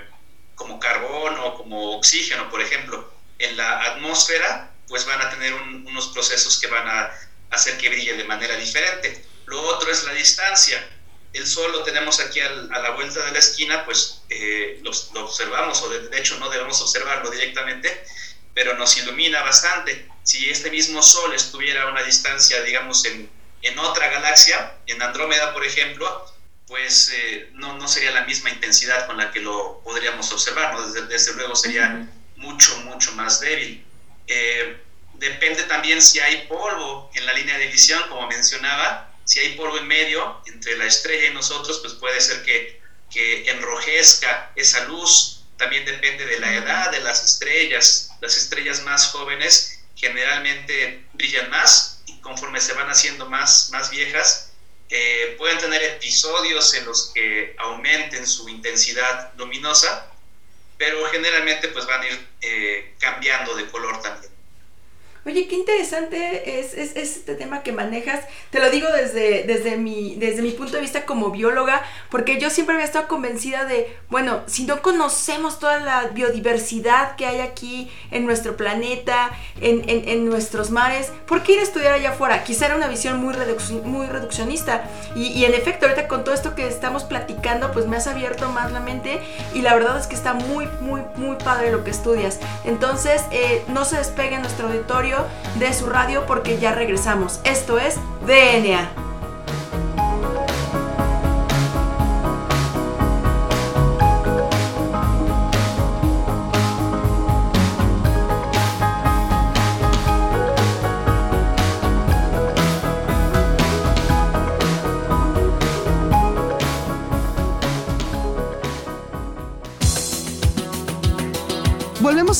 como 0.55 0.79
carbono, 0.79 1.55
como 1.55 1.97
oxígeno, 1.97 2.49
por 2.49 2.61
ejemplo, 2.61 3.11
en 3.39 3.57
la 3.57 3.81
atmósfera, 3.83 4.71
pues 4.87 5.05
van 5.05 5.21
a 5.21 5.29
tener 5.29 5.53
unos 5.53 6.09
procesos 6.09 6.59
que 6.59 6.67
van 6.67 6.87
a 6.87 7.11
hacer 7.49 7.77
que 7.77 7.89
brille 7.89 8.13
de 8.13 8.23
manera 8.25 8.55
diferente. 8.55 9.25
Lo 9.45 9.61
otro 9.61 9.91
es 9.91 10.03
la 10.03 10.13
distancia. 10.13 10.87
El 11.33 11.47
sol 11.47 11.71
lo 11.71 11.83
tenemos 11.83 12.19
aquí 12.19 12.39
a 12.41 12.49
la 12.49 12.91
vuelta 12.91 13.25
de 13.25 13.31
la 13.31 13.39
esquina, 13.39 13.85
pues 13.85 14.21
eh, 14.29 14.81
lo, 14.83 14.91
observamos, 15.23 15.81
o 15.81 15.89
de, 15.89 16.17
hecho 16.17 16.37
no 16.39 16.49
debemos 16.49 16.81
observarlo 16.81 17.31
directamente, 17.31 18.03
pero 18.53 18.77
nos 18.77 18.97
ilumina 18.97 19.41
bastante. 19.41 20.07
Si 20.23 20.49
este 20.49 20.69
mismo 20.69 21.01
sol 21.01 21.33
estuviera 21.33 21.83
a 21.83 21.91
una 21.91 22.03
distancia, 22.03 22.61
digamos, 22.61 23.05
en, 23.05 23.29
en 23.61 23.79
otra 23.79 24.09
galaxia, 24.09 24.75
en 24.87 25.01
Andrómeda, 25.01 25.53
por 25.53 25.65
ejemplo, 25.65 26.25
pues 26.67 27.11
eh, 27.13 27.49
no, 27.53 27.77
no, 27.77 27.87
sería 27.87 28.11
la 28.11 28.25
misma 28.25 28.49
intensidad 28.49 29.07
con 29.07 29.17
la 29.17 29.31
que 29.31 29.39
lo 29.39 29.81
podríamos 29.83 30.31
observar, 30.31 30.77
desde, 30.85 31.07
desde, 31.07 31.33
luego 31.33 31.55
sería 31.55 32.07
mucho, 32.37 32.77
mucho 32.81 33.11
más 33.13 33.39
débil. 33.41 33.85
Eh, 34.27 34.77
Depende 35.21 35.61
también 35.65 36.01
si 36.01 36.19
hay 36.19 36.47
polvo 36.47 37.11
en 37.13 37.27
la 37.27 37.33
línea 37.33 37.55
de 37.59 37.67
visión, 37.67 38.01
como 38.09 38.25
mencionaba. 38.27 39.13
Si 39.23 39.39
hay 39.39 39.55
polvo 39.55 39.77
en 39.77 39.87
medio 39.87 40.41
entre 40.47 40.75
la 40.77 40.85
estrella 40.85 41.27
y 41.27 41.33
nosotros, 41.35 41.77
pues 41.77 41.93
puede 41.93 42.19
ser 42.19 42.41
que, 42.41 42.81
que 43.11 43.47
enrojezca 43.51 44.51
esa 44.55 44.85
luz. 44.85 45.40
También 45.61 45.85
depende 45.85 46.25
de 46.25 46.39
la 46.39 46.55
edad 46.55 46.89
de 46.89 47.01
las 47.01 47.23
estrellas. 47.23 48.09
Las 48.19 48.35
estrellas 48.35 48.81
más 48.81 49.11
jóvenes 49.11 49.79
generalmente 49.95 51.05
brillan 51.13 51.51
más 51.51 52.01
y 52.07 52.19
conforme 52.19 52.59
se 52.59 52.73
van 52.73 52.89
haciendo 52.89 53.27
más, 53.27 53.69
más 53.71 53.91
viejas, 53.91 54.53
eh, 54.89 55.35
pueden 55.37 55.59
tener 55.59 55.83
episodios 55.83 56.73
en 56.73 56.85
los 56.85 57.11
que 57.13 57.55
aumenten 57.59 58.25
su 58.25 58.49
intensidad 58.49 59.33
luminosa, 59.37 60.11
pero 60.79 61.05
generalmente 61.11 61.67
pues 61.67 61.85
van 61.85 62.01
a 62.01 62.07
ir 62.07 62.27
eh, 62.41 62.95
cambiando 62.99 63.53
de 63.53 63.67
color 63.67 64.01
también. 64.01 64.30
Oye, 65.23 65.47
qué 65.47 65.55
interesante 65.55 66.59
es, 66.59 66.73
este 66.73 67.35
tema 67.35 67.61
que 67.61 67.71
manejas. 67.71 68.21
Te 68.49 68.59
lo 68.59 68.71
digo 68.71 68.87
desde, 68.91 69.43
desde, 69.43 69.77
mi, 69.77 70.15
desde 70.15 70.41
mi 70.41 70.49
punto 70.49 70.73
de 70.73 70.81
vista 70.81 71.05
como 71.05 71.29
bióloga, 71.29 71.83
porque 72.09 72.39
yo 72.39 72.49
siempre 72.49 72.73
había 72.73 72.85
estado 72.85 73.07
convencida 73.07 73.65
de, 73.65 73.95
bueno, 74.09 74.41
si 74.47 74.65
no 74.65 74.81
conocemos 74.81 75.59
toda 75.59 75.79
la 75.79 76.07
biodiversidad 76.07 77.15
que 77.17 77.27
hay 77.27 77.39
aquí 77.39 77.91
en 78.09 78.25
nuestro 78.25 78.57
planeta, 78.57 79.29
en, 79.61 80.25
nuestros 80.25 80.71
mares, 80.71 81.11
¿por 81.27 81.43
qué 81.43 81.53
ir 81.53 81.59
a 81.59 81.63
estudiar 81.63 81.93
allá 81.93 82.11
afuera? 82.11 82.43
Quizá 82.43 82.65
era 82.65 82.75
una 82.75 82.87
visión 82.87 83.19
muy, 83.19 83.35
muy 83.83 84.07
reduccionista. 84.07 84.89
Y, 85.15 85.27
y 85.27 85.45
en 85.45 85.53
efecto, 85.53 85.85
ahorita 85.85 86.07
con 86.07 86.23
todo 86.23 86.33
esto 86.33 86.55
que 86.55 86.67
estamos 86.67 87.03
platicando, 87.03 87.71
pues 87.73 87.85
me 87.85 87.97
has 87.97 88.07
abierto 88.07 88.49
más 88.49 88.71
la 88.71 88.79
mente 88.79 89.19
y 89.53 89.61
la 89.61 89.75
verdad 89.75 89.99
es 89.99 90.07
que 90.07 90.15
está 90.15 90.33
muy, 90.33 90.67
muy, 90.79 91.01
muy 91.17 91.35
padre 91.35 91.71
lo 91.71 91.83
que 91.83 91.91
estudias. 91.91 92.39
Entonces, 92.65 93.21
eh, 93.31 93.63
no 93.67 93.85
se 93.85 93.97
despegue 93.97 94.39
nuestro 94.39 94.67
auditorio 94.67 95.10
de 95.55 95.73
su 95.73 95.87
radio 95.87 96.25
porque 96.25 96.59
ya 96.59 96.73
regresamos. 96.73 97.39
Esto 97.43 97.79
es 97.79 97.97
DNA. 98.25 99.10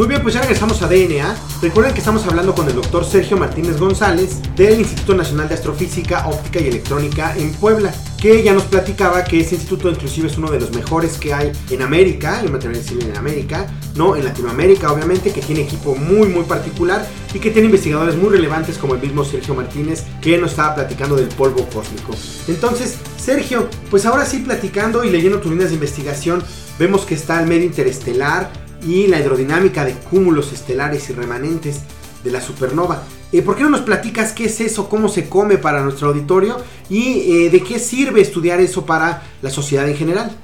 Muy 0.00 0.08
bien, 0.08 0.22
pues 0.22 0.32
ya 0.32 0.40
regresamos 0.40 0.80
a 0.80 0.88
DNA. 0.88 1.36
Recuerden 1.60 1.92
que 1.92 1.98
estamos 1.98 2.24
hablando 2.24 2.54
con 2.54 2.66
el 2.66 2.74
doctor 2.74 3.04
Sergio 3.04 3.36
Martínez 3.36 3.78
González 3.78 4.40
del 4.56 4.80
Instituto 4.80 5.14
Nacional 5.14 5.46
de 5.46 5.56
Astrofísica, 5.56 6.26
Óptica 6.26 6.58
y 6.58 6.68
Electrónica 6.68 7.36
en 7.36 7.52
Puebla, 7.52 7.92
que 8.18 8.42
ya 8.42 8.54
nos 8.54 8.62
platicaba 8.62 9.22
que 9.24 9.40
ese 9.40 9.56
instituto 9.56 9.90
inclusive 9.90 10.28
es 10.28 10.38
uno 10.38 10.50
de 10.50 10.58
los 10.58 10.74
mejores 10.74 11.18
que 11.18 11.34
hay 11.34 11.52
en 11.68 11.82
América, 11.82 12.40
en 12.42 12.50
material 12.50 12.82
civil 12.82 13.10
en 13.10 13.18
América, 13.18 13.66
no 13.94 14.16
en 14.16 14.24
Latinoamérica 14.24 14.90
obviamente, 14.90 15.34
que 15.34 15.42
tiene 15.42 15.60
equipo 15.60 15.94
muy 15.94 16.28
muy 16.28 16.44
particular 16.44 17.06
y 17.34 17.38
que 17.38 17.50
tiene 17.50 17.66
investigadores 17.66 18.16
muy 18.16 18.30
relevantes 18.30 18.78
como 18.78 18.94
el 18.94 19.02
mismo 19.02 19.22
Sergio 19.22 19.54
Martínez 19.54 20.04
que 20.22 20.38
nos 20.38 20.52
estaba 20.52 20.76
platicando 20.76 21.14
del 21.14 21.28
polvo 21.28 21.68
cósmico. 21.74 22.14
Entonces, 22.48 22.96
Sergio, 23.18 23.68
pues 23.90 24.06
ahora 24.06 24.24
sí 24.24 24.38
platicando 24.38 25.04
y 25.04 25.10
leyendo 25.10 25.40
tus 25.40 25.50
líneas 25.50 25.68
de 25.68 25.74
investigación, 25.74 26.42
vemos 26.78 27.04
que 27.04 27.16
está 27.16 27.38
el 27.38 27.46
medio 27.46 27.66
interestelar, 27.66 28.50
y 28.82 29.06
la 29.06 29.18
hidrodinámica 29.18 29.84
de 29.84 29.94
cúmulos 29.94 30.52
estelares 30.52 31.08
y 31.10 31.12
remanentes 31.12 31.80
de 32.22 32.30
la 32.30 32.40
supernova. 32.40 33.02
Eh, 33.32 33.42
¿Por 33.42 33.56
qué 33.56 33.62
no 33.62 33.70
nos 33.70 33.82
platicas 33.82 34.32
qué 34.32 34.46
es 34.46 34.60
eso, 34.60 34.88
cómo 34.88 35.08
se 35.08 35.28
come 35.28 35.56
para 35.58 35.82
nuestro 35.82 36.08
auditorio 36.08 36.64
y 36.88 37.46
eh, 37.46 37.50
de 37.50 37.62
qué 37.62 37.78
sirve 37.78 38.20
estudiar 38.20 38.60
eso 38.60 38.84
para 38.84 39.22
la 39.40 39.50
sociedad 39.50 39.88
en 39.88 39.96
general? 39.96 40.36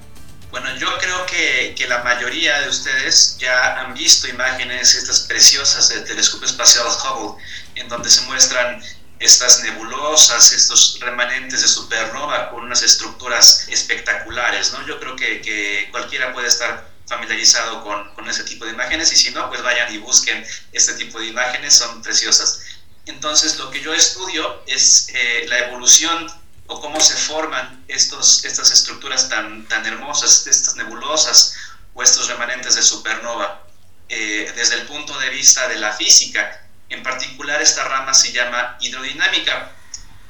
Bueno, 0.50 0.68
yo 0.76 0.86
creo 0.98 1.26
que, 1.26 1.74
que, 1.76 1.86
la 1.86 2.02
mayoría 2.02 2.60
de 2.60 2.68
ustedes 2.68 3.36
ya 3.38 3.80
han 3.80 3.92
visto 3.92 4.28
imágenes 4.28 4.94
estas 4.94 5.20
preciosas 5.20 5.88
del 5.88 6.04
telescopio 6.04 6.46
espacial 6.46 6.86
Hubble, 6.86 7.42
en 7.74 7.88
donde 7.88 8.08
se 8.08 8.22
muestran 8.22 8.80
estas 9.18 9.62
nebulosas, 9.64 10.52
estos 10.52 10.98
remanentes 11.00 11.62
de 11.62 11.68
supernova 11.68 12.50
con 12.50 12.64
unas 12.64 12.82
estructuras 12.82 13.66
espectaculares, 13.68 14.72
¿no? 14.72 14.86
Yo 14.86 15.00
creo 15.00 15.16
que, 15.16 15.40
que 15.40 15.88
cualquiera 15.90 16.32
puede 16.32 16.48
estar 16.48 16.95
familiarizado 17.06 17.82
con, 17.82 18.14
con, 18.14 18.28
ese 18.28 18.44
tipo 18.44 18.64
de 18.64 18.72
imágenes 18.72 19.12
y 19.12 19.16
si 19.16 19.30
no, 19.30 19.48
pues 19.48 19.62
vayan 19.62 19.92
y 19.94 19.98
busquen 19.98 20.44
este 20.72 20.94
tipo 20.94 21.20
de 21.20 21.26
imágenes, 21.26 21.74
son 21.74 22.02
preciosas. 22.02 22.60
Entonces, 23.06 23.56
lo 23.58 23.70
que 23.70 23.80
yo 23.80 23.94
estudio 23.94 24.64
es 24.66 25.08
eh, 25.14 25.46
la 25.48 25.58
evolución 25.60 26.30
o 26.66 26.80
cómo 26.80 27.00
se 27.00 27.14
forman 27.14 27.84
estos, 27.86 28.44
estas 28.44 28.72
estructuras 28.72 29.28
tan, 29.28 29.66
tan 29.68 29.86
hermosas, 29.86 30.46
estas 30.46 30.74
nebulosas 30.74 31.54
o 31.94 32.02
estos 32.02 32.26
remanentes 32.28 32.74
de 32.74 32.82
supernova, 32.82 33.62
eh, 34.08 34.52
desde 34.56 34.74
el 34.74 34.82
punto 34.82 35.16
de 35.18 35.30
vista 35.30 35.68
de 35.68 35.76
la 35.76 35.92
física. 35.92 36.68
En 36.88 37.02
particular, 37.02 37.62
esta 37.62 37.84
rama 37.84 38.12
se 38.14 38.32
llama 38.32 38.76
hidrodinámica 38.80 39.75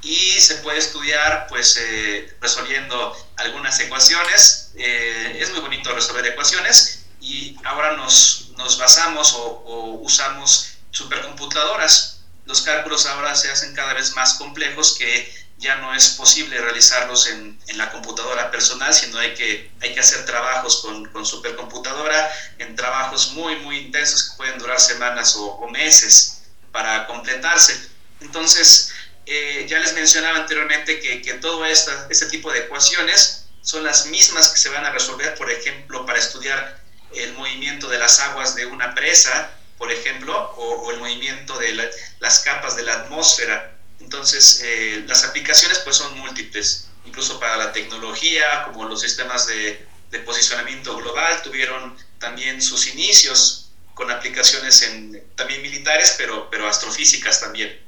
y 0.06 0.40
se 0.40 0.56
puede 0.56 0.78
estudiar 0.78 1.48
pues 1.48 1.76
eh, 1.78 2.32
resolviendo 2.40 3.16
algunas 3.38 3.78
ecuaciones. 3.80 4.70
Eh, 4.76 5.38
es 5.40 5.50
muy 5.50 5.58
bonito 5.58 5.92
resolver 5.92 6.24
ecuaciones 6.26 7.06
y 7.20 7.56
ahora 7.64 7.96
nos, 7.96 8.52
nos 8.56 8.78
basamos 8.78 9.34
o, 9.34 9.98
usamos 10.02 10.74
supercomputadoras. 10.92 12.20
Los 12.44 12.62
cálculos 12.62 13.06
ahora 13.06 13.34
se 13.34 13.50
hacen 13.50 13.74
cada 13.74 13.94
vez 13.94 14.14
más 14.14 14.34
complejos 14.34 14.94
que 14.96 15.46
ya 15.58 15.74
no 15.76 15.92
es 15.92 16.10
posible 16.10 16.60
realizarlos 16.60 17.26
en, 17.26 17.58
en, 17.66 17.78
la 17.78 17.90
computadora 17.90 18.52
personal, 18.52 18.94
sino 18.94 19.18
hay 19.18 19.34
que, 19.34 19.72
hay 19.80 19.92
que 19.92 20.00
hacer 20.00 20.24
trabajos 20.24 20.82
con, 20.82 21.06
con 21.06 21.26
supercomputadora, 21.26 22.30
en 22.58 22.76
trabajos 22.76 23.32
muy, 23.32 23.56
muy 23.56 23.78
intensos 23.78 24.30
que 24.30 24.36
pueden 24.36 24.58
durar 24.58 24.78
semanas 24.78 25.34
o, 25.34 25.46
o 25.46 25.68
meses 25.68 26.42
para 26.70 27.08
completarse. 27.08 27.90
Entonces, 28.20 28.92
eh, 29.26 29.66
ya 29.68 29.78
les 29.80 29.94
mencionaba 29.94 30.38
anteriormente 30.38 31.00
que, 31.00 31.20
que 31.22 31.34
todo 31.34 31.64
este 31.66 32.26
tipo 32.26 32.52
de 32.52 32.60
ecuaciones 32.60 33.46
son 33.62 33.84
las 33.84 34.06
mismas 34.06 34.48
que 34.48 34.58
se 34.58 34.68
van 34.68 34.84
a 34.84 34.90
resolver, 34.90 35.34
por 35.34 35.50
ejemplo, 35.50 36.06
para 36.06 36.18
estudiar 36.18 36.80
el 37.14 37.32
movimiento 37.34 37.88
de 37.88 37.98
las 37.98 38.20
aguas 38.20 38.54
de 38.54 38.66
una 38.66 38.94
presa, 38.94 39.50
por 39.78 39.90
ejemplo, 39.92 40.52
o, 40.56 40.82
o 40.82 40.90
el 40.92 40.98
movimiento 40.98 41.58
de 41.58 41.72
la, 41.72 41.84
las 42.20 42.40
capas 42.40 42.76
de 42.76 42.82
la 42.82 42.94
atmósfera 42.94 43.76
entonces, 44.00 44.60
eh, 44.62 45.04
las 45.06 45.24
aplicaciones 45.24 45.78
pues 45.80 45.96
son 45.96 46.16
múltiples, 46.18 46.88
incluso 47.04 47.40
para 47.40 47.56
la 47.56 47.72
tecnología, 47.72 48.62
como 48.64 48.84
los 48.84 49.00
sistemas 49.00 49.46
de, 49.46 49.84
de, 50.10 50.18
posicionamiento 50.20 50.96
global, 50.96 51.42
tuvieron 51.42 51.96
también 52.18 52.60
sus 52.60 52.86
inicios 52.88 53.70
con 53.94 54.10
aplicaciones 54.10 54.82
en, 54.82 55.24
también 55.34 55.62
militares, 55.62 56.14
pero, 56.18 56.48
pero 56.50 56.68
astrofísicas 56.68 57.40
también. 57.40 57.80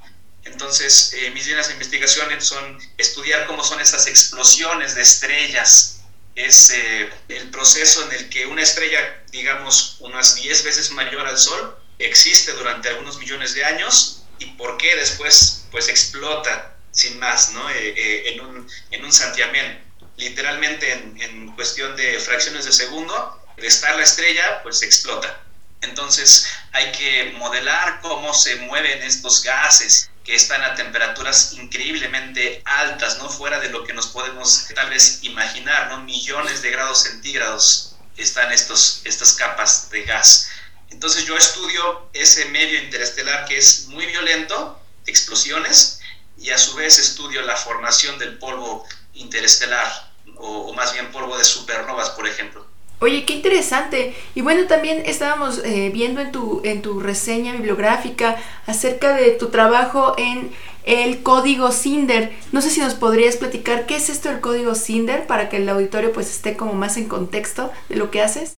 Entonces, 0.53 1.13
eh, 1.15 1.31
mis 1.31 1.47
líneas 1.47 1.69
de 1.69 2.41
son 2.41 2.79
estudiar 2.97 3.47
cómo 3.47 3.63
son 3.63 3.81
esas 3.81 4.07
explosiones 4.07 4.95
de 4.95 5.03
estrellas. 5.03 6.01
Es 6.35 6.71
eh, 6.71 7.11
el 7.29 7.51
proceso 7.51 8.05
en 8.07 8.13
el 8.17 8.29
que 8.29 8.47
una 8.47 8.63
estrella, 8.63 9.23
digamos, 9.31 9.97
unas 10.01 10.37
10 10.37 10.65
veces 10.65 10.91
mayor 10.93 11.27
al 11.27 11.39
Sol, 11.39 11.77
existe 11.99 12.53
durante 12.53 12.89
algunos 12.89 13.19
millones 13.19 13.55
de 13.55 13.65
años 13.65 14.25
y 14.39 14.47
por 14.53 14.79
qué 14.79 14.97
después 14.97 15.67
pues 15.71 15.89
explota 15.89 16.77
sin 16.93 17.19
más, 17.19 17.53
¿no? 17.53 17.69
Eh, 17.71 18.33
en, 18.33 18.41
un, 18.41 18.71
en 18.91 19.13
santiamén. 19.13 19.85
Literalmente 20.17 20.93
en, 20.93 21.21
en, 21.21 21.55
cuestión 21.57 21.95
de 21.97 22.19
fracciones 22.19 22.65
de 22.65 22.73
segundo, 22.73 23.43
de 23.57 23.67
estar 23.67 23.95
la 23.97 24.03
estrella, 24.03 24.63
pues 24.63 24.83
explota. 24.83 25.43
Entonces 25.81 26.47
hay 26.73 26.91
que 26.93 27.35
modelar 27.39 28.01
cómo 28.01 28.35
se 28.35 28.57
mueven 28.57 29.03
estos 29.03 29.43
gases 29.43 30.11
que 30.25 30.35
están 30.35 30.63
a 30.63 30.75
temperaturas 30.75 31.55
increíblemente 31.55 32.61
altas, 32.67 33.19
¿no? 33.19 33.31
Fuera 33.31 33.61
de 33.61 33.71
lo 33.71 33.85
que 33.85 33.95
nos 33.95 34.09
podemos 34.09 34.67
tal 34.75 34.91
vez 34.91 35.21
imaginar, 35.23 35.89
¿no? 35.89 36.03
Millones 36.03 36.61
de 36.61 36.71
grados 36.71 37.05
centígrados 37.05 37.97
están 38.19 38.53
estos, 38.53 39.01
estas 39.05 39.33
capas 39.33 39.89
de 39.91 40.03
gas. 40.03 40.51
Entonces 40.91 41.25
yo 41.25 41.35
estudio 41.37 42.11
ese 42.13 42.45
medio 42.47 42.79
interestelar 42.83 43.47
que 43.47 43.57
es 43.57 43.87
muy 43.87 44.05
violento, 44.05 44.79
explosiones, 45.07 46.01
y 46.37 46.51
a 46.51 46.59
su 46.59 46.75
vez 46.75 46.99
estudio 46.99 47.41
la 47.43 47.57
formación 47.57 48.19
del 48.19 48.39
polvo 48.39 48.87
interestelar, 49.15 50.13
o, 50.37 50.69
o 50.69 50.75
más 50.75 50.93
bien 50.93 51.11
polvo 51.11 51.39
de 51.39 51.45
supernovas, 51.45 52.11
por 52.11 52.29
ejemplo. 52.29 52.68
Oye, 53.01 53.25
qué 53.25 53.35
interesante. 53.35 54.15
Y 54.35 54.41
bueno, 54.41 54.67
también 54.67 55.03
estábamos 55.07 55.63
eh, 55.65 55.91
viendo 55.93 56.21
en 56.21 56.33
tu, 56.33 56.61
en 56.65 56.83
tu 56.83 56.99
reseña 56.99 57.53
bibliográfica 57.53 58.37
acerca 58.67 59.15
de 59.15 59.31
tu 59.31 59.49
trabajo 59.49 60.15
en 60.19 60.51
el 60.85 61.23
código 61.23 61.71
Cinder. 61.71 62.33
No 62.51 62.61
sé 62.61 62.71
si 62.71 62.81
nos 62.81 62.95
podrías 62.95 63.37
platicar 63.37 63.87
qué 63.87 63.97
es 63.97 64.09
esto 64.09 64.31
del 64.31 64.41
código 64.41 64.75
Cinder 64.75 65.27
para 65.27 65.49
que 65.49 65.59
el 65.59 65.69
auditorio 65.69 66.13
pues 66.13 66.29
esté 66.29 66.57
como 66.57 66.73
más 66.73 66.97
en 66.97 67.09
contexto 67.09 67.71
de 67.89 67.97
lo 67.97 68.11
que 68.11 68.23
haces. 68.23 68.58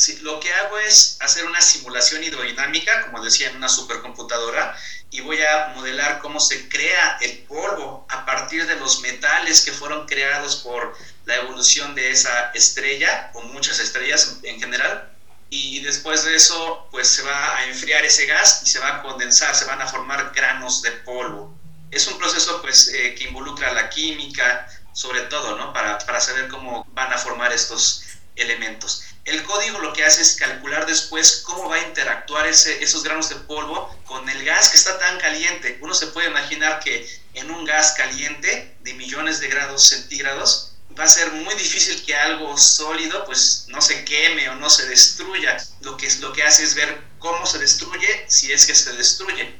Sí, 0.00 0.16
lo 0.22 0.40
que 0.40 0.50
hago 0.50 0.78
es 0.78 1.18
hacer 1.20 1.44
una 1.44 1.60
simulación 1.60 2.24
hidrodinámica, 2.24 3.02
como 3.02 3.22
decía, 3.22 3.50
en 3.50 3.56
una 3.56 3.68
supercomputadora, 3.68 4.74
y 5.10 5.20
voy 5.20 5.42
a 5.42 5.74
modelar 5.74 6.20
cómo 6.20 6.40
se 6.40 6.70
crea 6.70 7.18
el 7.20 7.40
polvo 7.40 8.06
a 8.08 8.24
partir 8.24 8.66
de 8.66 8.76
los 8.76 9.02
metales 9.02 9.60
que 9.60 9.72
fueron 9.72 10.06
creados 10.06 10.56
por 10.56 10.96
la 11.26 11.36
evolución 11.36 11.94
de 11.94 12.12
esa 12.12 12.50
estrella, 12.54 13.30
o 13.34 13.42
muchas 13.42 13.78
estrellas 13.78 14.38
en 14.42 14.58
general, 14.58 15.12
y 15.50 15.80
después 15.80 16.24
de 16.24 16.34
eso, 16.34 16.88
pues 16.90 17.06
se 17.06 17.20
va 17.20 17.58
a 17.58 17.66
enfriar 17.66 18.02
ese 18.02 18.24
gas 18.24 18.62
y 18.64 18.70
se 18.70 18.78
va 18.78 18.88
a 18.88 19.02
condensar, 19.02 19.54
se 19.54 19.66
van 19.66 19.82
a 19.82 19.86
formar 19.86 20.32
granos 20.34 20.80
de 20.80 20.92
polvo. 20.92 21.54
Es 21.90 22.06
un 22.06 22.16
proceso 22.16 22.62
pues 22.62 22.88
eh, 22.88 23.14
que 23.16 23.24
involucra 23.24 23.74
la 23.74 23.90
química, 23.90 24.66
sobre 24.94 25.20
todo, 25.24 25.58
¿no? 25.58 25.74
Para, 25.74 25.98
para 25.98 26.22
saber 26.22 26.48
cómo 26.48 26.86
van 26.94 27.12
a 27.12 27.18
formar 27.18 27.52
estos 27.52 28.02
elementos. 28.36 29.04
El 29.24 29.42
código 29.44 29.78
lo 29.80 29.92
que 29.92 30.04
hace 30.04 30.22
es 30.22 30.36
calcular 30.36 30.86
después 30.86 31.42
cómo 31.44 31.68
va 31.68 31.76
a 31.76 31.86
interactuar 31.86 32.46
ese, 32.46 32.82
esos 32.82 33.02
granos 33.02 33.28
de 33.28 33.36
polvo 33.36 33.94
con 34.06 34.28
el 34.28 34.44
gas 34.44 34.70
que 34.70 34.76
está 34.76 34.98
tan 34.98 35.18
caliente. 35.18 35.78
Uno 35.82 35.94
se 35.94 36.06
puede 36.08 36.28
imaginar 36.28 36.80
que 36.80 37.06
en 37.34 37.50
un 37.50 37.64
gas 37.64 37.92
caliente 37.96 38.76
de 38.80 38.94
millones 38.94 39.40
de 39.40 39.48
grados 39.48 39.88
centígrados 39.88 40.72
va 40.98 41.04
a 41.04 41.08
ser 41.08 41.30
muy 41.32 41.54
difícil 41.54 42.02
que 42.04 42.14
algo 42.14 42.56
sólido 42.56 43.24
pues 43.26 43.66
no 43.68 43.80
se 43.80 44.04
queme 44.04 44.48
o 44.48 44.54
no 44.56 44.70
se 44.70 44.86
destruya. 44.88 45.56
Lo 45.82 45.96
que, 45.96 46.10
lo 46.20 46.32
que 46.32 46.42
hace 46.42 46.64
es 46.64 46.74
ver 46.74 47.00
cómo 47.18 47.44
se 47.46 47.58
destruye 47.58 48.24
si 48.26 48.52
es 48.52 48.66
que 48.66 48.74
se 48.74 48.92
destruye. 48.94 49.54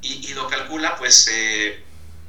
Y, 0.00 0.34
lo 0.34 0.48
calcula 0.48 0.96
pues 0.96 1.28
eh, 1.30 1.82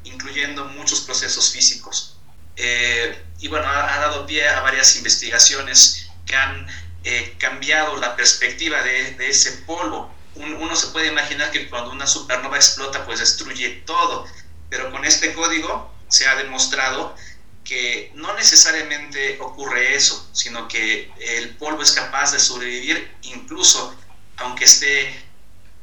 incluyendo 0.04 0.66
muchos 0.66 1.02
procesos 1.02 1.52
físicos. 1.52 2.18
Eh, 2.56 3.22
y 3.40 3.48
bueno, 3.50 3.68
ha 3.68 4.00
dado 4.00 4.26
pie 4.26 4.48
a 4.48 4.62
varias 4.62 4.96
investigaciones 4.96 6.05
que 6.26 6.36
han 6.36 6.68
eh, 7.04 7.36
cambiado 7.38 7.98
la 7.98 8.16
perspectiva 8.16 8.82
de, 8.82 9.16
ese 9.28 9.52
polvo. 9.68 10.14
Un, 10.36 10.54
uno 10.56 10.76
se 10.76 10.88
puede 10.88 11.08
imaginar 11.08 11.52
que 11.52 11.70
cuando 11.70 11.92
una 11.92 12.08
supernova 12.08 12.58
explota, 12.58 13.06
pues 13.06 13.20
destruye 13.20 13.84
todo, 13.86 14.26
pero 14.70 14.92
con 14.92 15.06
este 15.06 15.34
código 15.34 15.94
se 16.10 16.28
ha 16.28 16.36
demostrado 16.36 17.16
que 17.64 18.12
no 18.14 18.34
necesariamente 18.36 19.38
ocurre 19.42 19.96
eso, 19.96 20.30
sino 20.34 20.68
que 20.68 21.12
el 21.20 21.56
polvo 21.58 21.82
es 21.82 21.92
capaz 21.92 22.32
de 22.32 22.40
sobrevivir 22.40 23.12
incluso 23.24 23.98
aunque 24.38 24.66
esté 24.66 25.26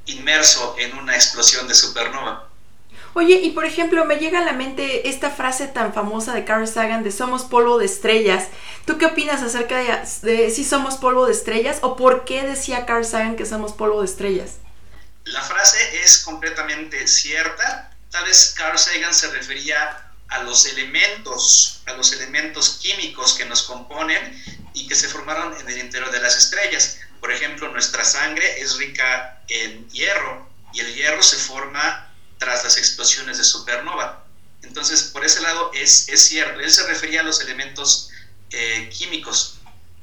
inmerso 0.07 0.76
en 0.78 0.96
una 0.96 1.14
explosión 1.14 1.66
de 1.68 1.74
supernova. 1.74 2.48
Oye, 3.14 3.40
y 3.42 3.51
por 3.51 3.66
ejemplo, 3.66 4.07
me 4.07 4.16
llega 4.16 4.38
a 4.38 4.44
la 4.44 4.55
mente 4.55 5.09
esta 5.09 5.31
frase 5.31 5.68
tan 5.68 5.92
famosa 5.92 6.33
de 6.33 6.44
Carl 6.46 6.66
Sagan 6.66 7.05
de 7.05 7.12
somos 7.12 7.42
polvo 7.42 7.79
de 7.79 7.85
estrellas. 7.85 8.48
¿Tú 8.87 8.96
qué 8.96 9.07
opinas 9.07 9.42
acerca 9.42 9.79
de, 10.22 10.51
si 10.51 10.64
somos 10.64 10.96
polvo 10.96 11.27
de 11.27 11.33
estrellas 11.33 11.79
o 11.83 11.96
por 11.96 12.25
qué 12.25 12.42
decía 12.42 12.87
Carl 12.87 13.05
Sagan 13.05 13.37
que 13.37 13.44
somos 13.44 13.75
polvo 13.75 14.01
de 14.01 14.07
estrellas? 14.07 14.57
La 15.25 15.42
frase 15.42 15.79
es 16.03 16.18
completamente 16.25 17.07
cierta. 17.07 17.94
Tal 18.11 18.25
vez 18.25 18.55
Carl 18.57 18.79
Sagan 18.79 19.12
se 19.12 19.31
refería 19.31 20.11
a 20.29 20.42
los 20.44 20.64
elementos, 20.64 21.83
a 21.87 21.92
los 21.92 22.14
elementos 22.14 22.79
químicos 22.81 23.35
que 23.35 23.44
nos 23.44 23.62
componen 23.62 24.42
y 24.72 24.88
que 24.88 24.94
se 24.94 25.09
formaron 25.09 25.55
en 25.61 25.68
el 25.68 25.79
interior 25.79 26.11
de 26.11 26.20
las 26.20 26.38
estrellas. 26.38 26.98
Por 27.20 27.31
ejemplo, 27.31 27.68
nuestra 27.68 28.05
sangre 28.05 28.61
es 28.61 28.79
rica 28.79 29.42
en 29.48 29.87
hierro 29.90 30.48
y 30.72 30.81
el 30.81 30.94
hierro 30.94 31.22
se 31.22 31.37
forma 31.37 32.09
tras 32.42 32.64
las 32.64 32.76
explosiones 32.76 33.38
de 33.38 33.44
supernova. 33.44 34.24
Entonces, 34.62 35.05
por 35.05 35.24
ese 35.24 35.40
lado 35.42 35.70
es, 35.74 36.09
es 36.09 36.26
cierto, 36.26 36.59
él 36.59 36.72
se 36.72 36.85
refería 36.88 37.20
a 37.20 37.22
los 37.22 37.40
elementos 37.40 38.11
eh, 38.50 38.90
químicos, 38.92 39.61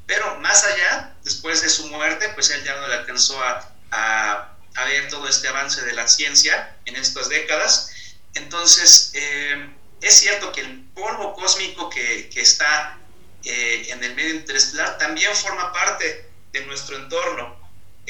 pero 0.08 0.40
más 0.40 0.64
allá, 0.64 1.16
después 1.26 1.62
de 1.62 1.70
su 1.70 1.88
muerte, 1.88 2.30
pues 2.30 2.50
él 2.52 2.64
ya 2.64 2.76
no 2.80 2.88
le 2.88 2.94
alcanzó 2.94 3.38
a, 3.44 3.74
a, 3.92 4.58
a 4.74 4.86
ver 4.86 5.10
todo 5.10 5.28
este 5.28 5.50
avance 5.50 5.82
de 5.82 5.92
la 5.92 6.08
ciencia 6.08 6.78
en 6.86 6.96
estas 6.96 7.28
décadas. 7.28 7.92
Entonces, 8.36 9.12
eh, 9.16 9.70
es 10.00 10.14
cierto 10.14 10.54
que 10.54 10.62
el 10.62 10.84
polvo 10.96 11.34
cósmico 11.34 11.90
que, 11.90 12.30
que 12.30 12.40
está 12.40 12.98
eh, 13.44 13.88
en 13.90 14.02
el 14.02 14.16
medio 14.16 14.36
interestelar 14.36 14.98
también 14.98 15.36
forma 15.36 15.74
parte 15.74 16.32
de 16.54 16.66
nuestro 16.66 16.96
entorno. 16.96 17.59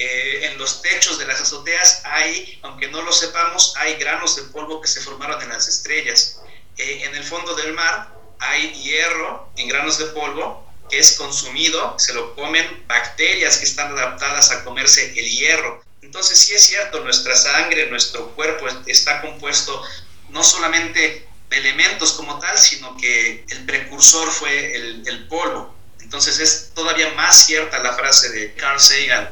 Eh, 0.02 0.46
en 0.46 0.58
los 0.58 0.82
techos 0.82 1.20
de 1.20 1.28
las 1.28 1.42
azoteas 1.42 2.04
hay, 2.06 2.58
aunque 2.64 2.88
no 2.88 3.02
lo 3.02 3.12
sepamos, 3.12 3.74
hay 3.76 3.96
granos 3.96 4.38
de 4.38 4.44
polvo 4.44 4.80
que 4.80 4.88
se 4.88 5.02
formaron 5.02 5.42
en 5.42 5.50
las 5.50 5.68
estrellas. 5.68 6.40
Eh, 6.78 7.02
en 7.04 7.16
el 7.16 7.24
fondo 7.26 7.54
del 7.54 7.74
mar 7.74 8.10
hay 8.40 8.72
hierro 8.82 9.52
en 9.58 9.68
granos 9.68 9.98
de 9.98 10.06
polvo 10.06 10.66
que 10.90 11.00
es 11.00 11.18
consumido, 11.18 12.00
se 12.00 12.14
lo 12.14 12.34
comen 12.34 12.86
bacterias 12.88 13.58
que 13.58 13.66
están 13.66 13.92
adaptadas 13.92 14.52
a 14.52 14.64
comerse 14.64 15.20
el 15.20 15.30
hierro. 15.30 15.84
Entonces 16.02 16.40
sí 16.40 16.54
es 16.54 16.64
cierto, 16.64 17.02
nuestra 17.02 17.36
sangre, 17.36 17.88
nuestro 17.88 18.34
cuerpo 18.36 18.68
está 18.86 19.20
compuesto 19.20 19.84
no 20.30 20.46
solamente 20.46 21.28
de 21.50 21.58
elementos 21.58 22.14
como 22.14 22.40
tal, 22.40 22.58
sino 22.58 22.96
que 22.96 23.44
el 23.50 23.66
precursor 23.66 24.32
fue 24.32 24.76
el, 24.76 25.06
el 25.06 25.28
polvo. 25.28 25.76
Entonces 26.00 26.40
es 26.40 26.72
todavía 26.74 27.14
más 27.16 27.46
cierta 27.46 27.80
la 27.80 27.98
frase 27.98 28.30
de 28.30 28.54
Carl 28.54 28.80
Sagan, 28.80 29.30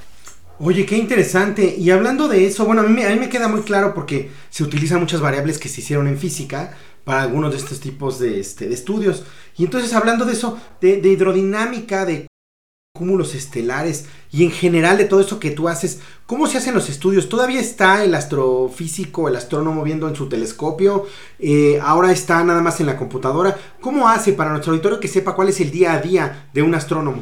Oye, 0.60 0.88
qué 0.88 0.98
interesante. 0.98 1.76
Y 1.78 1.92
hablando 1.92 2.28
de 2.28 2.48
eso, 2.48 2.66
bueno, 2.66 2.82
a 2.82 2.86
mí, 2.86 3.04
a 3.04 3.10
mí, 3.10 3.20
me 3.20 3.30
queda 3.30 3.48
muy 3.48 3.62
claro 3.62 3.94
porque 3.94 4.32
se 4.50 4.64
utilizan 4.64 5.00
muchas 5.00 5.22
variables 5.22 5.60
que 5.60 5.70
se 5.70 5.82
hicieron 5.82 6.08
en 6.08 6.18
física 6.18 6.76
para 7.04 7.22
algunos 7.22 7.52
de 7.52 7.58
estos 7.58 7.80
tipos 7.80 8.20
de, 8.20 8.40
este, 8.40 8.68
de 8.68 8.74
estudios. 8.74 9.24
Y 9.56 9.66
entonces, 9.66 9.94
hablando 9.94 10.26
de 10.26 10.34
eso, 10.34 10.60
de, 10.82 10.98
hidrodinámica, 10.98 12.06
de 12.06 12.26
cúmulos 12.96 13.36
estelares 13.36 14.06
y 14.32 14.44
en 14.44 14.50
general 14.50 14.98
de 14.98 15.06
todo 15.06 15.22
eso 15.22 15.40
que 15.40 15.52
tú 15.52 15.70
haces, 15.70 16.00
¿cómo 16.26 16.48
se 16.48 16.58
hacen 16.58 16.74
los 16.74 16.90
estudios? 16.90 17.30
¿Todavía 17.30 17.60
está 17.60 18.04
el 18.04 18.16
astrofísico, 18.16 19.28
el 19.28 19.36
astrónomo 19.36 19.84
viendo 19.84 20.10
en 20.10 20.16
su 20.16 20.28
telescopio? 20.28 21.06
Eh, 21.38 21.80
¿Ahora 21.84 22.12
está 22.12 22.44
nada 22.44 22.64
más 22.64 22.80
en 22.80 22.88
la 22.88 22.98
computadora? 22.98 23.56
¿Cómo 23.80 24.10
hace 24.10 24.34
para 24.34 24.50
nuestro 24.50 24.72
auditorio 24.72 25.00
que 25.00 25.08
sepa 25.08 25.36
cuál 25.36 25.50
es 25.50 25.62
el 25.62 25.70
día 25.70 25.94
a 25.94 26.02
día 26.02 26.50
de 26.52 26.64
un 26.64 26.74
astrónomo? 26.74 27.22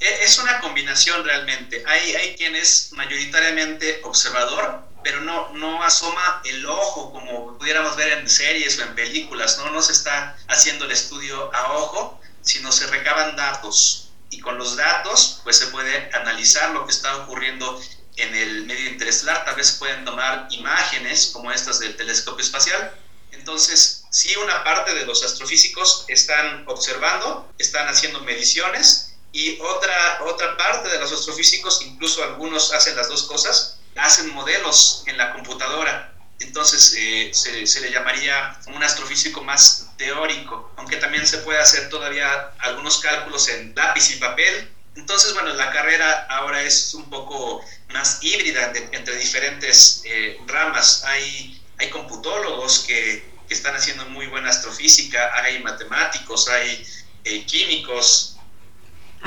E, 0.00 0.24
es 0.24 0.38
una 0.38 0.60
combinación 0.60 1.24
realmente. 1.24 1.82
Hay, 1.86 2.14
hay 2.14 2.36
quien 2.36 2.56
es 2.56 2.90
mayoritariamente 2.92 4.00
observador, 4.04 4.84
pero 5.02 5.20
no, 5.20 5.50
no 5.54 5.82
asoma 5.82 6.42
el 6.44 6.66
ojo 6.66 7.12
como 7.12 7.56
pudiéramos 7.58 7.96
ver 7.96 8.12
en 8.18 8.28
series 8.28 8.78
o 8.78 8.82
en 8.82 8.94
películas, 8.94 9.58
¿no? 9.58 9.70
No 9.70 9.82
se 9.82 9.92
está 9.92 10.36
haciendo 10.48 10.84
el 10.84 10.92
estudio 10.92 11.54
a 11.54 11.72
ojo, 11.74 12.20
sino 12.42 12.72
se 12.72 12.86
recaban 12.88 13.36
datos 13.36 14.10
y 14.30 14.40
con 14.40 14.58
los 14.58 14.76
datos 14.76 15.40
pues 15.44 15.56
se 15.56 15.68
puede 15.68 16.10
analizar 16.14 16.70
lo 16.70 16.84
que 16.84 16.92
está 16.92 17.16
ocurriendo 17.18 17.80
en 18.16 18.34
el 18.34 18.64
medio 18.64 18.90
interestelar, 18.90 19.44
tal 19.44 19.56
vez 19.56 19.72
pueden 19.72 20.04
tomar 20.04 20.48
imágenes 20.50 21.28
como 21.32 21.52
estas 21.52 21.78
del 21.78 21.96
telescopio 21.96 22.44
espacial. 22.44 22.92
Entonces, 23.32 24.04
sí, 24.10 24.34
una 24.36 24.64
parte 24.64 24.94
de 24.94 25.04
los 25.04 25.22
astrofísicos 25.22 26.04
están 26.08 26.64
observando, 26.66 27.52
están 27.58 27.88
haciendo 27.88 28.20
mediciones 28.20 29.05
y 29.36 29.58
otra, 29.60 30.20
otra 30.24 30.56
parte 30.56 30.88
de 30.88 30.98
los 30.98 31.12
astrofísicos, 31.12 31.82
incluso 31.82 32.22
algunos 32.24 32.72
hacen 32.72 32.96
las 32.96 33.08
dos 33.08 33.24
cosas, 33.24 33.78
hacen 33.96 34.32
modelos 34.34 35.04
en 35.06 35.18
la 35.18 35.32
computadora 35.32 36.16
entonces 36.38 36.94
eh, 36.98 37.30
se, 37.32 37.80
le 37.80 37.90
llamaría 37.90 38.58
un 38.66 38.82
astrofísico 38.82 39.42
más 39.42 39.88
teórico, 39.96 40.72
aunque 40.76 40.96
también 40.96 41.26
se 41.26 41.38
puede 41.38 41.58
hacer 41.58 41.88
todavía 41.88 42.50
algunos 42.58 42.98
cálculos 42.98 43.48
en 43.48 43.74
lápiz 43.74 44.10
y 44.10 44.16
papel. 44.16 44.70
Entonces, 44.96 45.32
bueno, 45.34 45.54
la 45.54 45.70
carrera 45.70 46.26
ahora 46.28 46.62
es 46.62 46.94
un 46.94 47.08
poco 47.08 47.62
más 47.92 48.18
híbrida 48.22 48.72
entre 48.92 49.16
diferentes 49.16 50.02
eh, 50.04 50.38
ramas. 50.46 51.04
Hay, 51.04 51.60
hay 51.78 51.90
computólogos 51.90 52.80
que, 52.80 53.30
que, 53.48 53.54
están 53.54 53.74
haciendo 53.74 54.04
muy 54.06 54.26
buena 54.26 54.50
astrofísica, 54.50 55.30
hay 55.34 55.62
matemáticos, 55.62 56.48
hay 56.48 56.86
eh, 57.24 57.44
químicos, 57.46 58.35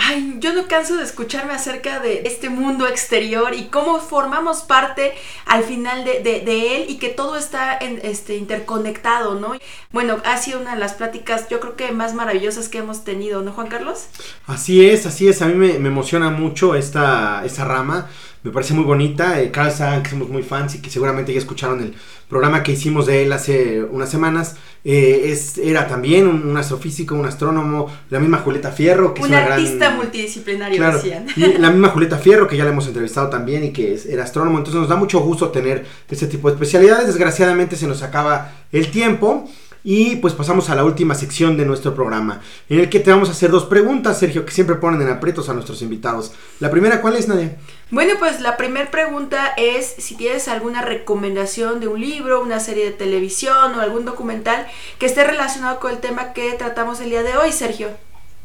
Ay, 0.02 0.38
yo 0.40 0.54
no 0.54 0.68
canso 0.68 0.96
de 0.96 1.04
escucharme 1.04 1.52
acerca 1.52 2.00
de 2.00 2.22
este 2.26 2.50
mundo 2.50 2.88
exterior 2.88 3.54
y 3.54 3.66
cómo 3.66 4.00
formamos 4.00 4.62
parte 4.62 5.14
al 5.46 5.66
final 5.66 6.06
de, 6.06 6.76
él 6.76 6.86
y 6.88 7.00
que 7.00 7.10
todo 7.10 7.36
está 7.36 7.78
en, 7.78 8.00
este, 8.04 8.38
interconectado, 8.38 9.36
¿no? 9.36 9.56
Bueno, 9.92 10.18
ha 10.24 10.38
sido 10.38 10.62
una 10.62 10.76
de 10.76 10.80
las 10.80 10.94
pláticas 10.94 11.50
yo 11.50 11.60
creo 11.60 11.76
que 11.76 11.92
más 11.92 12.14
maravillosas 12.14 12.70
que 12.70 12.78
hemos 12.78 13.04
tenido, 13.04 13.42
¿no, 13.42 13.52
Juan 13.52 13.68
Carlos? 13.68 14.06
Así 14.48 14.88
es, 14.88 15.06
así 15.06 15.28
es, 15.28 15.42
a 15.42 15.48
mí 15.48 15.56
me, 15.56 15.76
emociona 15.76 16.30
mucho 16.30 16.76
esta, 16.76 17.44
esta 17.44 17.66
rama 17.66 18.10
me 18.44 18.52
parece 18.52 18.74
muy 18.74 18.84
bonita. 18.84 19.42
Eh, 19.42 19.52
Carl 19.52 19.72
Sagan, 19.72 20.04
que 20.04 20.12
somos 20.12 20.30
muy 20.30 20.44
fans 20.44 20.76
y 20.76 20.82
que 20.82 20.90
seguramente 20.90 21.34
ya 21.34 21.40
escucharon 21.40 21.82
el 21.82 21.94
programa 22.30 22.64
que 22.64 22.74
hicimos 22.74 23.06
de 23.08 23.24
él 23.24 23.34
hace 23.34 23.84
unas 23.84 24.10
semanas, 24.10 24.56
eh, 24.86 25.24
es, 25.26 25.58
era 25.58 25.88
también 25.88 26.28
un, 26.28 26.56
astrofísico, 26.56 27.16
un 27.16 27.26
astrónomo, 27.26 27.92
la 28.10 28.20
misma 28.20 28.38
Julieta 28.38 28.72
Fierro, 28.72 29.14
que 29.14 29.22
un 29.22 29.34
es 29.34 29.42
una 29.42 29.56
artista 29.56 29.90
multidisciplinario, 29.92 30.92
decían. 30.92 31.26
La 31.60 31.72
misma 31.72 31.90
Julieta 31.90 32.18
Fierro, 32.18 32.48
que 32.48 32.56
ya 32.56 32.64
la 32.64 32.72
hemos 32.72 32.88
entrevistado 32.88 33.30
también 33.30 33.64
y 33.64 33.72
que 33.72 34.00
era 34.08 34.24
astrónomo, 34.24 34.58
entonces 34.58 34.80
nos 34.80 34.90
da 34.90 34.96
mucho 34.96 35.20
gusto 35.20 35.50
tener 35.50 35.86
este 36.10 36.28
tipo 36.28 36.48
de 36.48 36.54
especialidades. 36.54 37.08
Desgraciadamente 37.08 37.76
se 37.76 37.88
nos 37.88 38.04
acaba 38.04 38.52
el 38.72 38.90
tiempo. 38.92 39.50
Y 39.84 40.18
pues 40.18 40.34
pasamos 40.34 40.70
a 40.70 40.76
la 40.76 40.84
última 40.84 41.16
sección 41.16 41.56
de 41.56 41.66
nuestro 41.66 41.96
programa, 41.96 42.42
en 42.68 42.82
el 42.82 42.90
que 42.90 43.00
te 43.00 43.12
vamos 43.12 43.30
a 43.30 43.32
hacer 43.32 43.50
dos 43.50 43.66
preguntas, 43.66 44.20
Sergio, 44.20 44.46
que 44.46 44.52
siempre 44.52 44.76
ponen 44.76 45.02
en 45.02 45.10
aprietos 45.10 45.48
a 45.48 45.54
nuestros 45.54 45.82
invitados. 45.82 46.34
La 46.60 46.70
primera, 46.70 47.02
¿cuál 47.02 47.16
es, 47.16 47.28
Nadia? 47.28 47.56
Bueno, 47.90 48.16
pues 48.20 48.42
la 48.42 48.58
primera 48.58 48.92
pregunta 48.92 49.54
es 49.56 49.96
si 49.98 50.16
tienes 50.16 50.48
alguna 50.48 50.82
recomendación 50.82 51.80
de 51.80 51.88
un 51.88 52.02
libro, 52.02 52.42
una 52.42 52.60
serie 52.60 52.86
de 52.86 52.92
televisión 52.92 53.74
o 53.76 53.82
algún 53.82 54.06
documental 54.06 54.68
que 55.00 55.06
esté 55.06 55.24
relacionado 55.24 55.80
con 55.80 55.92
el 55.92 56.00
tema 56.00 56.34
que 56.34 56.54
tratamos 56.54 57.00
el 57.00 57.10
día 57.10 57.24
de 57.24 57.38
hoy, 57.38 57.54
Sergio. 57.54 57.90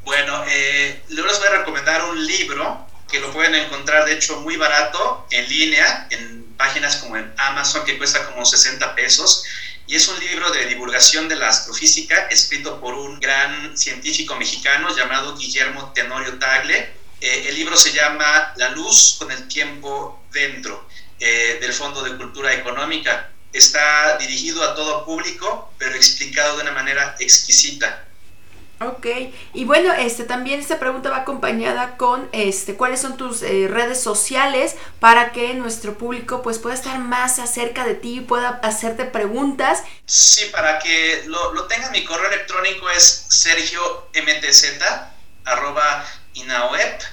Bueno, 0.04 0.44
eh, 0.48 1.02
les 1.08 1.24
voy 1.24 1.48
a 1.48 1.58
recomendar 1.58 2.04
un 2.10 2.26
libro 2.26 2.86
que 3.10 3.20
lo 3.20 3.30
pueden 3.32 3.54
encontrar, 3.54 4.04
de 4.04 4.14
hecho, 4.14 4.40
muy 4.40 4.56
barato 4.56 5.26
en 5.30 5.48
línea, 5.48 6.06
en 6.10 6.44
páginas 6.56 6.96
como 6.96 7.16
en 7.16 7.32
Amazon, 7.36 7.84
que 7.84 7.98
cuesta 7.98 8.24
como 8.26 8.44
60 8.44 8.94
pesos 8.94 9.44
y 9.86 9.96
es 9.96 10.08
un 10.08 10.18
libro 10.18 10.50
de 10.50 10.66
divulgación 10.66 11.28
de 11.28 11.36
la 11.36 11.48
astrofísica 11.48 12.28
escrito 12.28 12.80
por 12.80 12.94
un 12.94 13.20
gran 13.20 13.76
científico 13.76 14.34
mexicano 14.36 14.94
llamado 14.96 15.36
Guillermo 15.36 15.92
Tenorio 15.92 16.38
Tagle. 16.38 16.92
Eh, 17.20 17.46
el 17.48 17.54
libro 17.54 17.76
se 17.76 17.92
llama 17.92 18.54
La 18.56 18.70
luz 18.70 19.16
con 19.18 19.30
el 19.30 19.46
tiempo 19.46 20.24
dentro, 20.32 20.88
eh, 21.20 21.58
del 21.60 21.72
Fondo 21.72 22.02
de 22.02 22.16
Cultura 22.16 22.54
Económica. 22.54 23.30
Está 23.52 24.16
dirigido 24.16 24.64
a 24.64 24.74
todo 24.74 25.04
público, 25.04 25.72
pero 25.78 25.94
explicado 25.94 26.56
de 26.56 26.62
una 26.62 26.72
manera 26.72 27.14
exquisita. 27.18 28.08
Ok, 28.80 29.06
y 29.54 29.64
bueno, 29.64 29.92
este 29.92 30.24
también 30.24 30.58
esta 30.58 30.80
pregunta 30.80 31.08
va 31.08 31.18
acompañada 31.18 31.96
con 31.96 32.28
este 32.32 32.74
cuáles 32.74 33.00
son 33.00 33.16
tus 33.16 33.42
eh, 33.42 33.68
redes 33.70 34.02
sociales 34.02 34.74
para 34.98 35.30
que 35.30 35.54
nuestro 35.54 35.96
público 35.96 36.42
pues 36.42 36.58
pueda 36.58 36.74
estar 36.74 36.98
más 36.98 37.38
acerca 37.38 37.86
de 37.86 37.94
ti 37.94 38.16
y 38.16 38.20
pueda 38.20 38.60
hacerte 38.64 39.04
preguntas. 39.04 39.84
Sí, 40.06 40.46
para 40.46 40.80
que 40.80 41.22
lo, 41.26 41.52
lo 41.52 41.66
tengan, 41.66 41.92
mi 41.92 42.04
correo 42.04 42.28
electrónico 42.28 42.90
es 42.90 43.26
sergiomtz 43.28 44.64
arroba 45.44 46.04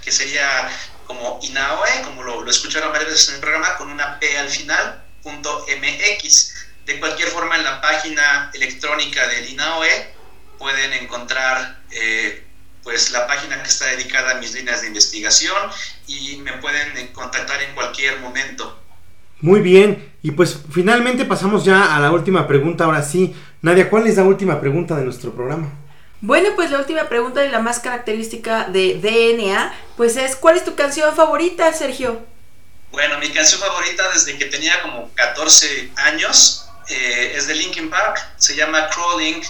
que 0.04 0.12
sería 0.12 0.70
como 1.06 1.40
inaoe, 1.44 2.02
como 2.04 2.24
lo, 2.24 2.42
lo 2.42 2.50
escucharon 2.50 2.92
varias 2.92 3.12
veces 3.12 3.30
en 3.30 3.36
el 3.36 3.42
programa, 3.42 3.78
con 3.78 3.92
una 3.92 4.20
P 4.20 4.38
al 4.38 4.50
final, 4.50 5.04
punto 5.22 5.66
MX. 5.68 6.54
De 6.86 7.00
cualquier 7.00 7.30
forma, 7.30 7.56
en 7.56 7.64
la 7.64 7.80
página 7.82 8.50
electrónica 8.54 9.28
del 9.28 9.50
INAOE 9.50 10.21
pueden 10.62 10.94
encontrar 10.94 11.82
eh, 11.90 12.44
pues 12.84 13.12
la 13.12 13.26
página 13.26 13.62
que 13.64 13.68
está 13.68 13.88
dedicada 13.88 14.32
a 14.32 14.36
mis 14.36 14.54
líneas 14.54 14.82
de 14.82 14.88
investigación 14.88 15.58
y 16.06 16.38
me 16.38 16.54
pueden 16.54 17.08
contactar 17.08 17.62
en 17.64 17.74
cualquier 17.74 18.20
momento. 18.20 18.80
Muy 19.42 19.60
bien, 19.60 20.14
y 20.22 20.32
pues 20.32 20.60
finalmente 20.72 21.26
pasamos 21.26 21.66
ya 21.66 21.96
a 21.96 22.00
la 22.00 22.12
última 22.12 22.48
pregunta, 22.48 22.84
ahora 22.84 23.02
sí. 23.02 23.36
Nadia, 23.64 23.90
¿cuál 23.90 24.06
es 24.06 24.18
la 24.18 24.24
última 24.24 24.62
pregunta 24.62 24.96
de 24.96 25.04
nuestro 25.04 25.34
programa? 25.34 25.68
Bueno, 26.22 26.50
pues 26.56 26.70
la 26.70 26.78
última 26.78 27.10
pregunta 27.10 27.44
y 27.44 27.50
la 27.50 27.60
más 27.60 27.80
característica 27.80 28.66
de 28.66 29.00
DNA, 29.02 29.74
pues 29.98 30.16
es 30.16 30.36
¿cuál 30.36 30.58
es 30.58 30.64
tu 30.64 30.76
canción 30.76 31.16
favorita, 31.16 31.74
Sergio? 31.74 32.22
Bueno, 32.92 33.18
mi 33.18 33.30
canción 33.30 33.60
favorita 33.62 34.04
desde 34.14 34.38
que 34.38 34.46
tenía 34.46 34.80
como 34.84 35.10
14 35.16 35.92
años 35.96 36.68
eh, 36.90 37.34
es 37.36 37.48
de 37.48 37.56
Linkin 37.56 37.90
Park, 37.90 38.20
se 38.38 38.56
llama 38.56 38.88
Crawling 38.90 39.42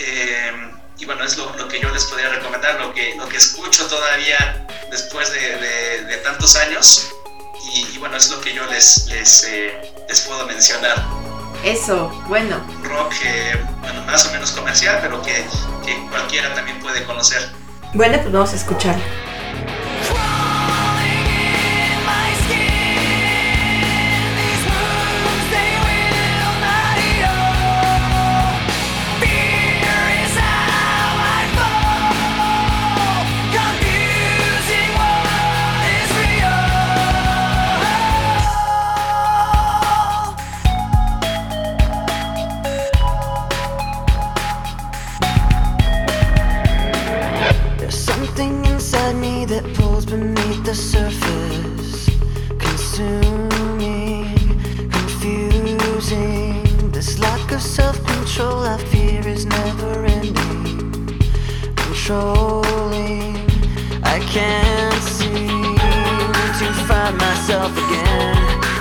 eh, 0.00 0.70
y 0.98 1.04
bueno, 1.06 1.24
es 1.24 1.36
lo, 1.36 1.68
que 1.68 1.80
yo 1.80 1.88
les 1.90 2.04
podría 2.04 2.28
recomendar, 2.28 2.78
lo 2.80 2.92
que, 2.92 3.14
lo 3.16 3.28
que 3.28 3.36
escucho 3.36 3.86
todavía 3.86 4.66
después 4.90 5.32
de, 5.32 6.16
tantos 6.24 6.56
años. 6.56 7.10
Y, 7.74 7.98
bueno, 7.98 8.16
es 8.16 8.30
lo 8.30 8.40
que 8.40 8.52
yo 8.52 8.64
les, 8.66 9.06
les, 9.06 9.44
eh, 9.44 9.92
les 10.08 10.20
puedo 10.22 10.46
mencionar. 10.46 10.96
Eso, 11.64 12.08
bueno. 12.28 12.60
Rock 12.82 13.12
eh, 13.24 13.58
más 14.06 14.26
o 14.26 14.32
menos 14.32 14.50
comercial, 14.50 14.98
pero 15.02 15.22
que, 15.22 15.46
que 15.84 16.08
cualquiera 16.08 16.54
también 16.54 16.80
puede 16.80 17.04
conocer. 17.04 17.48
Bueno, 17.94 18.18
pues 18.20 18.32
vamos 18.32 18.52
a 18.52 18.56
escuchar. 18.56 18.96
I 64.02 64.18
can't 64.34 65.02
seem 65.02 65.76
to 66.60 66.66
find 66.88 67.16
myself 67.16 67.72
again. 67.72 68.36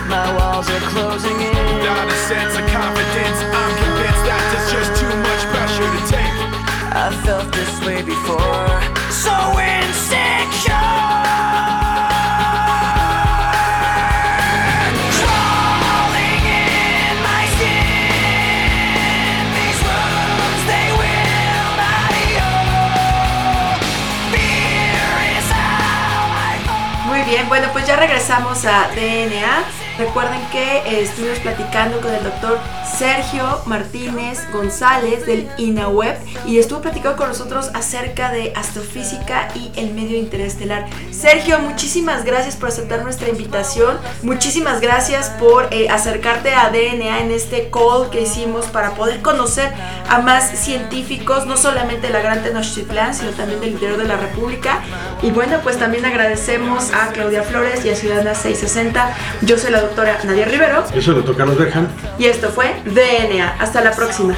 My 0.08 0.28
walls 0.38 0.70
are 0.70 0.86
closing 0.90 1.40
in. 1.40 1.66
Without 1.78 2.08
a 2.08 2.18
sense 2.30 2.54
of 2.58 2.66
confidence, 2.72 3.40
I'm 3.60 3.74
convinced 3.84 4.24
that 4.26 4.42
there's 4.52 4.72
just 4.74 4.92
too 5.02 5.14
much 5.28 5.42
pressure 5.54 5.90
to 5.96 6.02
take. 6.10 6.36
I 6.92 7.08
felt 7.26 7.54
this 7.54 7.74
way 7.86 8.02
before, 8.02 8.70
so 9.12 9.36
insecure. 9.60 11.29
Ya 27.90 27.96
regresamos 27.96 28.66
a 28.66 28.88
DNA. 28.94 29.66
Recuerden 29.98 30.40
que 30.52 30.78
eh, 30.78 31.02
estuvimos 31.02 31.40
platicando 31.40 32.00
con 32.02 32.14
el 32.14 32.24
doctor 32.24 32.60
Sergio 32.86 33.64
Martínez 33.66 34.48
González 34.54 35.26
del 35.26 35.50
INAWeb 35.58 36.16
y 36.46 36.60
estuvo 36.60 36.82
platicando 36.82 37.18
con 37.18 37.30
nosotros 37.30 37.72
acerca 37.74 38.32
de 38.32 38.54
astrofísica 38.56 39.48
y 39.56 39.72
el 39.76 39.96
medio 39.96 40.20
interestelar. 40.20 40.88
Sergio, 41.20 41.60
muchísimas 41.60 42.24
gracias 42.24 42.56
por 42.56 42.70
aceptar 42.70 43.04
nuestra 43.04 43.28
invitación. 43.28 43.98
Muchísimas 44.24 44.80
gracias 44.80 45.30
por 45.32 45.68
eh, 45.70 45.90
acercarte 45.90 46.54
a 46.54 46.70
DNA 46.70 47.20
en 47.20 47.32
este 47.32 47.70
call 47.70 48.10
que 48.10 48.22
hicimos 48.22 48.68
para 48.68 48.92
poder 48.92 49.22
conocer 49.22 49.70
a 50.08 50.20
más 50.20 50.50
científicos, 50.58 51.46
no 51.46 51.58
solamente 51.58 52.08
de 52.08 52.14
la 52.14 52.22
Gran 52.22 52.42
Tenochtitlán, 52.42 53.14
sino 53.14 53.32
también 53.32 53.60
del 53.60 53.72
interior 53.72 53.98
de 53.98 54.06
la 54.06 54.16
República. 54.16 54.80
Y 55.22 55.32
bueno, 55.32 55.60
pues 55.62 55.78
también 55.78 56.06
agradecemos 56.06 56.94
a 56.94 57.10
Claudia 57.10 57.44
Flores 57.44 57.84
y 57.84 57.90
a 57.90 57.96
Ciudadana 57.98 58.34
660. 58.34 59.14
Yo 59.42 59.58
soy 59.58 59.72
la 59.72 59.82
doctora 59.82 60.20
Nadia 60.24 60.46
Rivero. 60.46 60.86
Yo 60.96 61.02
soy 61.02 61.16
el 61.16 61.18
doctor 61.18 61.36
Carlos 61.36 61.58
Berjan. 61.58 61.90
Y 62.18 62.28
esto 62.28 62.48
fue 62.48 62.82
DNA. 62.86 63.58
Hasta 63.60 63.82
la 63.82 63.92
próxima. 63.92 64.38